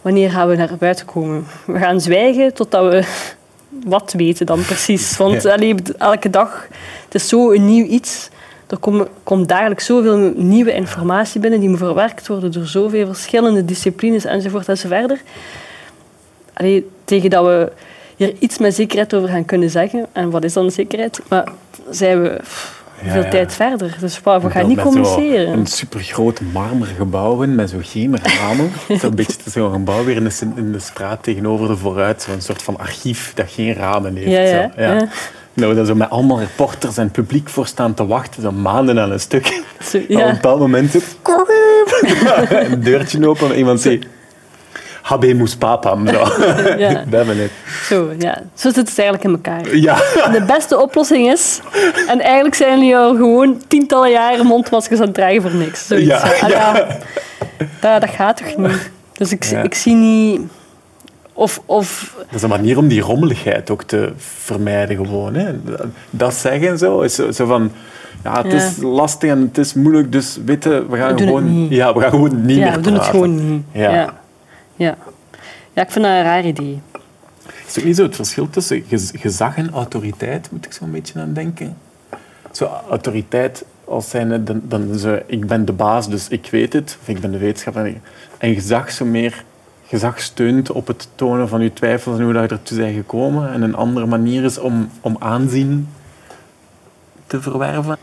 wanneer 0.01 0.31
gaan 0.31 0.47
we 0.47 0.55
naar 0.55 0.75
buiten 0.79 1.05
komen? 1.05 1.45
We 1.65 1.77
gaan 1.77 2.01
zwijgen 2.01 2.53
totdat 2.53 2.91
we 2.91 3.03
wat 3.95 4.13
weten 4.17 4.45
dan 4.45 4.61
precies. 4.61 5.17
Want 5.17 5.45
elke 5.97 6.29
dag, 6.29 6.67
het 7.05 7.15
is 7.15 7.27
zo 7.27 7.51
een 7.51 7.65
nieuw 7.65 7.85
iets 7.85 8.29
er 8.67 8.77
komt, 9.23 9.49
dagelijks 9.49 9.85
zoveel 9.85 10.33
nieuwe 10.35 10.73
informatie 10.73 11.41
binnen 11.41 11.59
die 11.59 11.69
moet 11.69 11.77
verwerkt 11.77 12.27
worden 12.27 12.51
door 12.51 12.65
zoveel 12.65 13.05
verschillende 13.05 13.65
disciplines 13.65 14.25
enzovoort 14.25 14.69
enzoverder. 14.69 15.21
Allee, 16.53 16.89
tegen 17.03 17.29
dat 17.29 17.45
we 17.45 17.71
hier 18.15 18.33
iets 18.39 18.57
met 18.57 18.75
zekerheid 18.75 19.13
over 19.13 19.29
gaan 19.29 19.45
kunnen 19.45 19.69
zeggen. 19.69 20.05
En 20.11 20.29
wat 20.29 20.43
is 20.43 20.53
dan 20.53 20.71
zekerheid? 20.71 21.19
Maar 21.29 21.51
zijn 21.89 22.21
we 22.21 22.39
veel 23.03 23.29
tijd 23.29 23.53
verder. 23.53 23.97
Dus 23.99 24.19
we 24.23 24.49
gaan 24.49 24.67
niet 24.67 24.81
communiceren. 24.81 25.53
Een 25.53 25.65
supergroot 25.65 26.41
marmeren 26.53 26.95
gebouw 26.95 27.35
met 27.35 27.69
zo 27.69 27.77
geen 27.81 28.17
ramen. 28.23 28.71
Zo'n 29.01 29.15
beetje 29.15 29.37
zo'n 29.45 29.71
gebouw 29.71 30.03
weer 30.03 30.15
in 30.15 30.23
de, 30.23 30.47
in 30.55 30.71
de 30.71 30.79
straat 30.79 31.23
tegenover 31.23 31.67
de 31.67 31.77
vooruit. 31.77 32.21
Zo'n 32.29 32.41
soort 32.41 32.61
van 32.61 32.77
archief 32.77 33.31
dat 33.35 33.51
geen 33.51 33.73
ramen 33.73 34.15
heeft. 34.15 34.51
Ja, 34.51 34.71
ja. 34.77 35.07
Nou, 35.53 35.75
daar 35.75 35.85
zo 35.85 35.95
met 35.95 36.09
allemaal 36.09 36.39
reporters 36.39 36.97
en 36.97 37.11
publiek 37.11 37.49
voor 37.49 37.67
staan 37.67 37.93
te 37.93 38.05
wachten, 38.05 38.41
zo 38.41 38.51
maanden 38.51 38.99
aan 38.99 39.11
een 39.11 39.19
stuk. 39.19 39.63
ja. 40.07 40.19
Op 40.19 40.25
een 40.25 40.33
bepaald 40.33 40.59
moment 40.59 40.91
zo... 40.91 40.99
een 42.49 42.81
deurtje 42.83 43.27
open 43.27 43.51
en 43.51 43.57
iemand 43.57 43.81
zei... 43.81 43.99
habemus 45.07 45.55
papam. 45.55 46.07
Zo. 46.07 46.19
ja. 46.77 47.03
ben 47.07 47.25
benieuwd. 47.25 47.51
Zo, 47.83 48.11
ja. 48.17 48.41
Zo 48.53 48.69
zit 48.69 48.75
het 48.75 48.99
eigenlijk 48.99 49.23
in 49.23 49.31
elkaar. 49.31 49.75
Ja. 49.75 49.95
De 50.31 50.43
beste 50.47 50.81
oplossing 50.81 51.31
is... 51.31 51.59
En 52.07 52.21
eigenlijk 52.21 52.55
zijn 52.55 52.79
jullie 52.79 52.97
al 52.97 53.15
gewoon 53.15 53.61
tientallen 53.67 54.11
jaren 54.11 54.45
mondmaskers 54.45 54.99
aan 54.99 55.05
het 55.05 55.15
dragen 55.15 55.41
voor 55.41 55.53
niks. 55.53 55.87
Zoiets. 55.87 56.07
Ja. 56.07 56.31
Ah, 56.41 56.49
ja. 56.49 56.87
Dat, 57.79 58.01
dat 58.01 58.09
gaat 58.09 58.37
toch 58.37 58.57
niet? 58.57 58.91
Dus 59.13 59.31
ik, 59.31 59.45
ik 59.45 59.73
zie 59.73 59.95
niet... 59.95 60.41
Of, 61.33 61.61
of... 61.65 62.15
Dat 62.17 62.35
is 62.35 62.41
een 62.41 62.49
manier 62.49 62.77
om 62.77 62.87
die 62.87 63.01
rommeligheid 63.01 63.69
ook 63.69 63.83
te 63.83 64.11
vermijden 64.17 64.95
gewoon. 64.95 65.35
Hè. 65.35 65.53
Dat 66.09 66.33
zeggen 66.33 66.77
zo, 66.77 67.01
is 67.01 67.15
zo 67.15 67.45
van... 67.45 67.71
Ja, 68.23 68.41
het 68.43 68.53
is 68.53 68.77
lastig 68.81 69.29
en 69.29 69.41
het 69.41 69.57
is 69.57 69.73
moeilijk, 69.73 70.11
dus 70.11 70.39
weten, 70.45 70.89
we 70.89 70.97
gaan 70.97 71.15
we 71.15 71.23
gewoon... 71.23 71.67
Ja, 71.69 71.93
we 71.93 72.01
gaan 72.01 72.09
gewoon 72.09 72.45
niet 72.45 72.57
ja, 72.57 72.63
meer 72.63 72.75
we 72.75 72.81
doen 72.81 72.93
het 72.93 73.03
gewoon 73.03 73.51
niet. 73.51 73.63
Ja. 73.71 73.93
ja. 73.93 74.16
Ja. 74.77 74.97
ja, 75.73 75.81
ik 75.81 75.91
vind 75.91 76.05
dat 76.05 76.13
een 76.13 76.23
raar 76.23 76.45
idee. 76.45 76.81
Is 77.67 77.75
het 77.75 77.77
ook 77.77 77.83
niet 77.83 77.95
zo 77.95 78.03
het 78.03 78.15
verschil 78.15 78.49
tussen 78.49 78.83
gezag 79.13 79.57
en 79.57 79.71
autoriteit, 79.71 80.51
moet 80.51 80.65
ik 80.65 80.73
zo 80.73 80.83
een 80.83 80.91
beetje 80.91 81.19
aan 81.19 81.33
denken? 81.33 81.77
Zo, 82.51 82.69
autoriteit 82.89 83.65
als 83.85 84.09
zijnde, 84.09 84.43
dan, 84.43 84.61
dan 84.63 84.99
zo, 84.99 85.19
ik 85.25 85.47
ben 85.47 85.65
de 85.65 85.71
baas, 85.71 86.09
dus 86.09 86.27
ik 86.27 86.47
weet 86.51 86.73
het, 86.73 86.97
of 87.01 87.07
ik 87.07 87.19
ben 87.19 87.31
de 87.31 87.37
wetenschapper. 87.37 87.93
En 88.37 88.53
gezag 88.53 88.91
zo 88.91 89.05
meer 89.05 89.43
gezag 89.87 90.19
steunt 90.19 90.71
op 90.71 90.87
het 90.87 91.07
tonen 91.15 91.47
van 91.47 91.61
je 91.61 91.73
twijfels 91.73 92.17
en 92.17 92.23
hoe 92.23 92.33
je 92.33 92.39
ertoe 92.39 92.77
bent 92.77 92.95
gekomen. 92.95 93.51
En 93.51 93.61
een 93.61 93.75
andere 93.75 94.05
manier 94.05 94.43
is 94.43 94.57
om, 94.57 94.89
om 95.01 95.15
aanzien 95.19 95.89
te 97.27 97.41
verwerven. 97.41 97.97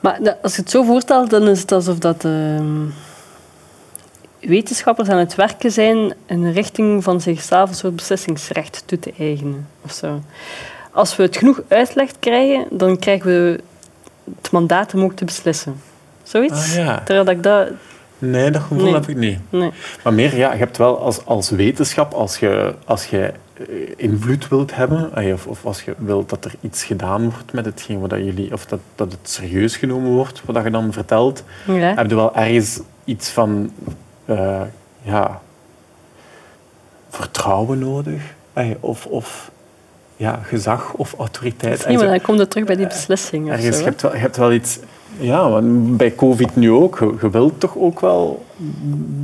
Maar 0.00 0.36
als 0.42 0.54
je 0.56 0.60
het 0.60 0.70
zo 0.70 0.82
voorstelt, 0.82 1.30
dan 1.30 1.48
is 1.48 1.60
het 1.60 1.72
alsof 1.72 1.98
dat 1.98 2.24
ehm, 2.24 2.86
wetenschappers 4.42 5.08
aan 5.08 5.18
het 5.18 5.34
werken 5.34 5.72
zijn 5.72 6.14
in 6.26 6.42
de 6.42 6.50
richting 6.50 7.04
van 7.04 7.20
zichzelf 7.20 7.68
een 7.68 7.74
soort 7.74 7.96
beslissingsrecht 7.96 8.82
toe 8.86 8.98
te 8.98 9.12
eigenen. 9.18 9.68
Of 9.84 9.92
zo. 9.92 10.20
Als 10.90 11.16
we 11.16 11.22
het 11.22 11.36
genoeg 11.36 11.62
uitleg 11.68 12.10
krijgen, 12.18 12.66
dan 12.70 12.98
krijgen 12.98 13.26
we 13.26 13.60
het 14.40 14.50
mandaat 14.50 14.94
om 14.94 15.02
ook 15.02 15.14
te 15.14 15.24
beslissen. 15.24 15.80
Zoiets? 16.22 16.70
Ah, 16.70 16.74
ja. 16.74 17.02
Terwijl 17.04 17.36
ik 17.36 17.42
dat 17.42 17.68
Nee, 18.18 18.50
dat 18.50 18.62
gevoel 18.62 18.94
heb 18.94 19.08
ik 19.08 19.16
niet. 19.16 19.38
Nee. 19.50 19.70
Maar 20.04 20.12
meer, 20.14 20.36
ja, 20.36 20.52
je 20.52 20.58
hebt 20.58 20.76
wel 20.76 20.98
als, 20.98 21.26
als 21.26 21.50
wetenschap, 21.50 22.12
als 22.12 22.38
je, 22.38 22.74
als 22.84 23.06
je 23.06 23.32
eh, 23.54 23.64
invloed 23.96 24.48
wilt 24.48 24.74
hebben, 24.74 25.32
of, 25.32 25.46
of 25.46 25.64
als 25.64 25.82
je 25.82 25.94
wilt 25.98 26.28
dat 26.28 26.44
er 26.44 26.54
iets 26.60 26.84
gedaan 26.84 27.30
wordt 27.30 27.52
met 27.52 27.64
hetgeen 27.64 28.00
wat 28.00 28.10
jullie, 28.10 28.52
of 28.52 28.66
dat, 28.66 28.80
dat 28.94 29.12
het 29.12 29.30
serieus 29.30 29.76
genomen 29.76 30.10
wordt, 30.10 30.42
wat 30.44 30.64
je 30.64 30.70
dan 30.70 30.92
vertelt, 30.92 31.44
ja. 31.66 31.94
heb 31.94 32.08
je 32.08 32.14
wel 32.14 32.34
ergens 32.34 32.80
iets 33.04 33.28
van 33.28 33.72
uh, 34.24 34.60
ja, 35.02 35.40
vertrouwen 37.08 37.78
nodig. 37.78 38.34
Of, 38.80 39.06
of 39.06 39.50
ja, 40.16 40.40
gezag 40.42 40.92
of 40.92 41.14
autoriteit. 41.18 41.86
Nee, 41.86 41.96
maar 41.96 42.06
dan 42.06 42.20
komt 42.20 42.50
terug 42.50 42.66
bij 42.66 42.76
die 42.76 42.86
beslissing. 42.86 43.50
Ergens, 43.50 43.78
je, 43.78 43.84
hebt 43.84 44.02
wel, 44.02 44.12
je 44.12 44.18
hebt 44.18 44.36
wel 44.36 44.52
iets 44.52 44.78
ja, 45.18 45.50
want 45.50 45.96
bij 45.96 46.14
COVID 46.14 46.56
nu 46.56 46.70
ook. 46.70 47.16
Je, 47.20 47.30
wilt 47.30 47.60
toch 47.60 47.76
ook 47.76 48.00
wel 48.00 48.44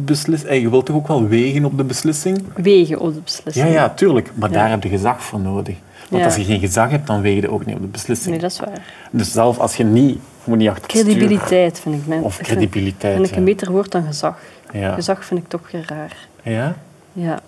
beslissen. 0.05 0.61
Je 0.61 0.71
wilt 0.71 0.87
toch 0.87 0.97
ook 0.97 1.09
wel 1.09 1.29
wegen 1.29 1.65
op 1.65 1.77
de 1.77 1.85
beslissing? 1.85 2.43
Wegen 2.57 2.99
op 2.99 3.15
de 3.15 3.21
beslissing. 3.21 3.67
Ja, 3.67 3.73
ja, 3.73 3.89
tuurlijk. 3.89 4.31
Maar 4.35 4.51
daar 4.51 4.71
heb 4.71 4.83
je 4.83 4.89
gezag 4.89 5.23
voor 5.23 5.41
nodig. 5.41 5.77
Want 6.11 6.25
als 6.25 6.37
je 6.37 6.45
geen 6.45 6.61
gezag 6.61 6.91
hebt, 6.91 7.07
dan 7.07 7.21
weeg 7.21 7.41
je 7.41 7.51
ook 7.51 7.67
niet 7.67 7.75
op 7.75 7.81
de 7.81 7.87
beslissing. 7.87 8.31
Nee, 8.31 8.41
dat 8.41 8.51
is 8.51 8.61
waar. 8.61 8.83
Dus 9.11 9.33
zelf 9.33 9.59
als 9.59 9.77
je 9.77 9.85
niet... 9.85 10.19
Je 10.45 10.55
moet 10.55 10.59
niet 10.59 10.69
achter 10.69 10.89
Credibiliteit 10.89 11.81
vind 11.81 11.95
ik. 11.95 12.07
Mijn, 12.07 12.23
of 12.23 12.39
credibiliteit, 12.39 13.15
Vind 13.15 13.31
ik 13.31 13.37
een 13.37 13.45
beter 13.45 13.71
woord 13.73 13.91
dan 13.91 14.05
gezag. 14.05 14.39
Gezag 14.73 15.25
vind 15.25 15.41
ik 15.41 15.49
toch 15.49 15.71
raar. 15.71 16.17
Ja? 16.43 16.77
Ja. 17.13 17.41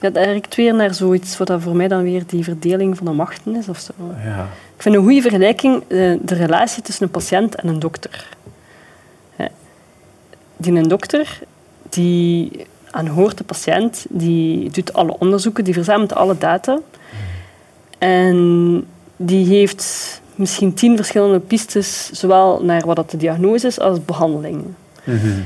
Ja, 0.00 0.10
dat 0.10 0.24
werkt 0.24 0.54
weer 0.54 0.74
naar 0.74 0.94
zoiets 0.94 1.36
wat 1.36 1.52
voor 1.58 1.76
mij 1.76 1.88
dan 1.88 2.02
weer 2.02 2.22
die 2.26 2.44
verdeling 2.44 2.96
van 2.96 3.06
de 3.06 3.12
machten 3.12 3.56
is. 3.56 3.68
Of 3.68 3.78
zo. 3.78 3.92
Ja. 4.24 4.42
Ik 4.76 4.82
vind 4.82 4.94
een 4.94 5.02
goede 5.02 5.20
vergelijking 5.20 5.82
eh, 5.82 5.88
de 6.22 6.34
relatie 6.34 6.82
tussen 6.82 7.04
een 7.04 7.10
patiënt 7.10 7.54
en 7.54 7.68
een 7.68 7.78
dokter. 7.78 8.26
Die 10.56 10.72
een 10.72 10.88
dokter 10.88 11.38
die 11.88 12.66
aanhoort 12.90 13.38
de 13.38 13.44
patiënt, 13.44 14.06
die 14.08 14.70
doet 14.70 14.92
alle 14.92 15.18
onderzoeken, 15.18 15.64
die 15.64 15.74
verzamelt 15.74 16.14
alle 16.14 16.38
data. 16.38 16.78
En 17.98 18.86
die 19.16 19.46
heeft 19.46 20.20
misschien 20.34 20.74
tien 20.74 20.96
verschillende 20.96 21.40
pistes, 21.40 22.10
zowel 22.12 22.64
naar 22.64 22.86
wat 22.86 22.96
dat 22.96 23.10
de 23.10 23.16
diagnose 23.16 23.66
is 23.66 23.80
als 23.80 24.04
behandeling. 24.04 24.64
Mm 25.06 25.44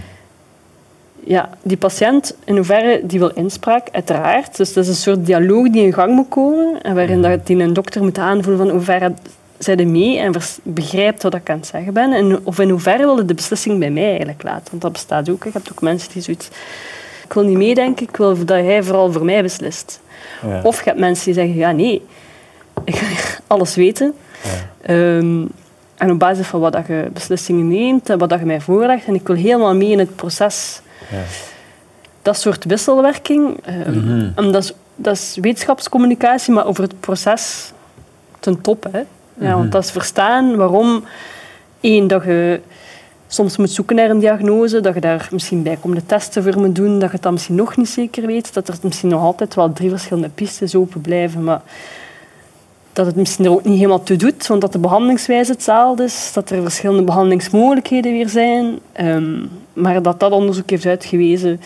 ja, 1.25 1.49
die 1.63 1.77
patiënt, 1.77 2.37
in 2.45 2.57
hoeverre 2.57 3.01
die 3.03 3.19
wil 3.19 3.31
inspraak, 3.31 3.89
uiteraard. 3.93 4.57
Dus 4.57 4.73
dat 4.73 4.85
is 4.85 4.91
een 4.91 4.97
soort 4.97 5.27
dialoog 5.27 5.71
die 5.71 5.85
in 5.85 5.93
gang 5.93 6.15
moet 6.15 6.29
komen 6.29 6.83
en 6.83 6.95
waarin 6.95 7.23
dat 7.23 7.47
die 7.47 7.63
een 7.63 7.73
dokter 7.73 8.03
moet 8.03 8.19
aanvoelen 8.19 8.67
van 8.67 8.71
hoeverre 8.71 9.13
zij 9.59 9.77
er 9.77 9.87
mee 9.87 10.19
en 10.19 10.33
begrijpt 10.63 11.23
wat 11.23 11.35
ik 11.35 11.51
aan 11.51 11.57
het 11.57 11.67
zeggen 11.67 11.93
ben. 11.93 12.13
En 12.13 12.41
of 12.47 12.59
in 12.59 12.69
hoeverre 12.69 13.05
wil 13.05 13.27
de 13.27 13.35
beslissing 13.35 13.79
bij 13.79 13.91
mij 13.91 14.09
eigenlijk 14.09 14.43
laten. 14.43 14.67
Want 14.71 14.83
dat 14.83 14.93
bestaat 14.93 15.31
ook. 15.31 15.45
Je 15.45 15.51
hebt 15.53 15.71
ook 15.71 15.83
mensen 15.83 16.13
die 16.13 16.23
zoiets... 16.23 16.49
Ik 17.25 17.33
wil 17.37 17.45
niet 17.45 17.57
meedenken, 17.57 18.09
ik 18.09 18.17
wil 18.17 18.45
dat 18.45 18.49
hij 18.49 18.83
vooral 18.83 19.13
voor 19.13 19.25
mij 19.25 19.43
beslist. 19.43 20.01
Ja. 20.47 20.61
Of 20.63 20.79
je 20.79 20.85
hebt 20.85 20.99
mensen 20.99 21.25
die 21.25 21.35
zeggen, 21.35 21.55
ja 21.55 21.71
nee, 21.71 22.03
ik 22.85 22.95
wil 22.95 23.09
alles 23.57 23.75
weten. 23.75 24.15
Ja. 24.87 24.95
Um, 24.95 25.51
en 26.01 26.11
op 26.11 26.19
basis 26.19 26.47
van 26.47 26.61
wat 26.61 26.79
je 26.87 27.09
beslissingen 27.13 27.69
neemt 27.69 28.11
en 28.11 28.19
wat 28.19 28.31
je 28.31 28.45
mij 28.45 28.61
voorlegt. 28.61 29.07
En 29.07 29.15
ik 29.15 29.27
wil 29.27 29.37
helemaal 29.37 29.75
mee 29.75 29.91
in 29.91 29.99
het 29.99 30.17
proces 30.17 30.81
ja. 31.11 31.23
Dat 32.23 32.37
soort 32.37 32.65
wisselwerking, 32.65 33.61
um, 33.87 34.33
dat, 34.35 34.63
is, 34.63 34.73
dat 34.95 35.15
is 35.15 35.39
wetenschapscommunicatie, 35.41 36.53
maar 36.53 36.67
over 36.67 36.83
het 36.83 37.01
proces 37.01 37.73
ten 38.39 38.61
top. 38.61 38.87
Hè. 38.91 38.99
Ja, 38.99 39.53
Want 39.53 39.63
mhm. 39.63 39.71
dat 39.71 39.85
is 39.85 39.91
verstaan 39.91 40.57
waarom, 40.57 41.05
één, 41.81 42.09
dat 42.09 42.25
je 42.25 42.61
soms 43.27 43.57
moet 43.57 43.71
zoeken 43.71 43.97
naar 43.97 44.11
een 44.11 44.19
diagnose, 44.19 44.81
dat 44.81 44.95
je 44.95 45.01
daar 45.01 45.29
misschien 45.33 45.63
bijkomende 45.63 46.07
testen 46.07 46.43
voor 46.43 46.59
moet 46.59 46.75
doen, 46.75 46.99
dat 46.99 47.09
je 47.09 47.15
het 47.15 47.23
dan 47.23 47.33
misschien 47.33 47.55
nog 47.55 47.77
niet 47.77 47.89
zeker 47.89 48.27
weet, 48.27 48.55
dat 48.55 48.69
er 48.69 48.75
misschien 48.83 49.09
nog 49.09 49.23
altijd 49.23 49.55
wel 49.55 49.73
drie 49.73 49.91
verschillende 49.91 50.29
pistes 50.29 50.75
open 50.75 51.01
blijven, 51.01 51.45
maar 51.45 51.61
dat 52.93 53.07
het 53.07 53.17
misschien 53.17 53.45
er 53.45 53.51
ook 53.51 53.65
niet 53.65 53.77
helemaal 53.77 54.03
toe 54.03 54.17
doet, 54.17 54.47
want 54.47 54.61
dat 54.61 54.73
de 54.73 54.79
behandelingswijze 54.79 55.53
hetzelfde 55.53 56.05
is, 56.05 56.31
dat 56.35 56.51
er 56.51 56.63
verschillende 56.63 57.03
behandelingsmogelijkheden 57.03 58.13
weer 58.13 58.29
zijn, 58.29 58.79
ehm, 58.93 59.47
maar 59.73 60.03
dat 60.03 60.21
dat 60.21 60.33
onderzoek 60.33 60.71
heeft 60.71 60.87
uitgewezen 60.87 61.61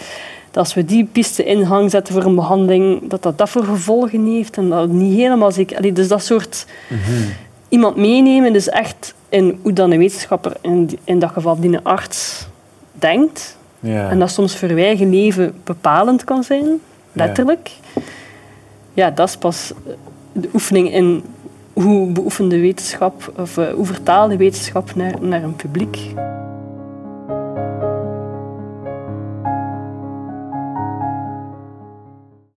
dat 0.54 0.64
als 0.64 0.74
we 0.74 0.84
die 0.84 1.04
piste 1.04 1.44
in 1.44 1.62
hang 1.62 1.90
zetten 1.90 2.14
voor 2.14 2.24
een 2.24 2.34
behandeling, 2.34 3.08
dat 3.08 3.22
dat, 3.22 3.38
dat 3.38 3.50
voor 3.50 3.64
gevolgen 3.64 4.26
heeft 4.26 4.56
en 4.56 4.68
dat 4.68 4.88
niet 4.88 5.16
helemaal 5.16 5.52
zeker... 5.52 5.76
Allee, 5.76 5.92
dus 5.92 6.08
dat 6.08 6.24
soort 6.24 6.66
mhm. 6.88 7.22
iemand 7.68 7.96
meenemen, 7.96 8.52
dus 8.52 8.68
echt 8.68 9.14
in 9.28 9.58
hoe 9.62 9.72
dan 9.72 9.90
een 9.90 9.98
wetenschapper, 9.98 10.52
in, 10.60 10.98
in 11.04 11.18
dat 11.18 11.30
geval 11.30 11.60
die 11.60 11.72
een 11.72 11.84
arts, 11.84 12.46
denkt. 12.92 13.56
En 13.80 14.18
dat 14.18 14.30
soms 14.30 14.56
voor 14.56 14.74
wij 14.74 15.06
leven 15.06 15.54
bepalend 15.64 16.24
kan 16.24 16.44
zijn, 16.44 16.66
letterlijk. 17.12 17.70
Ja. 17.94 18.02
ja, 18.92 19.10
dat 19.10 19.28
is 19.28 19.36
pas 19.36 19.72
de 20.34 20.48
oefening 20.54 20.92
in 20.92 21.22
hoe 21.72 22.12
beoefende 22.12 22.60
wetenschap, 22.60 23.32
of 23.36 23.56
uh, 23.56 23.68
hoe 23.68 23.86
vertaalde 23.86 24.36
wetenschap 24.36 24.94
naar, 24.94 25.14
naar 25.20 25.42
een 25.42 25.56
publiek. 25.56 25.98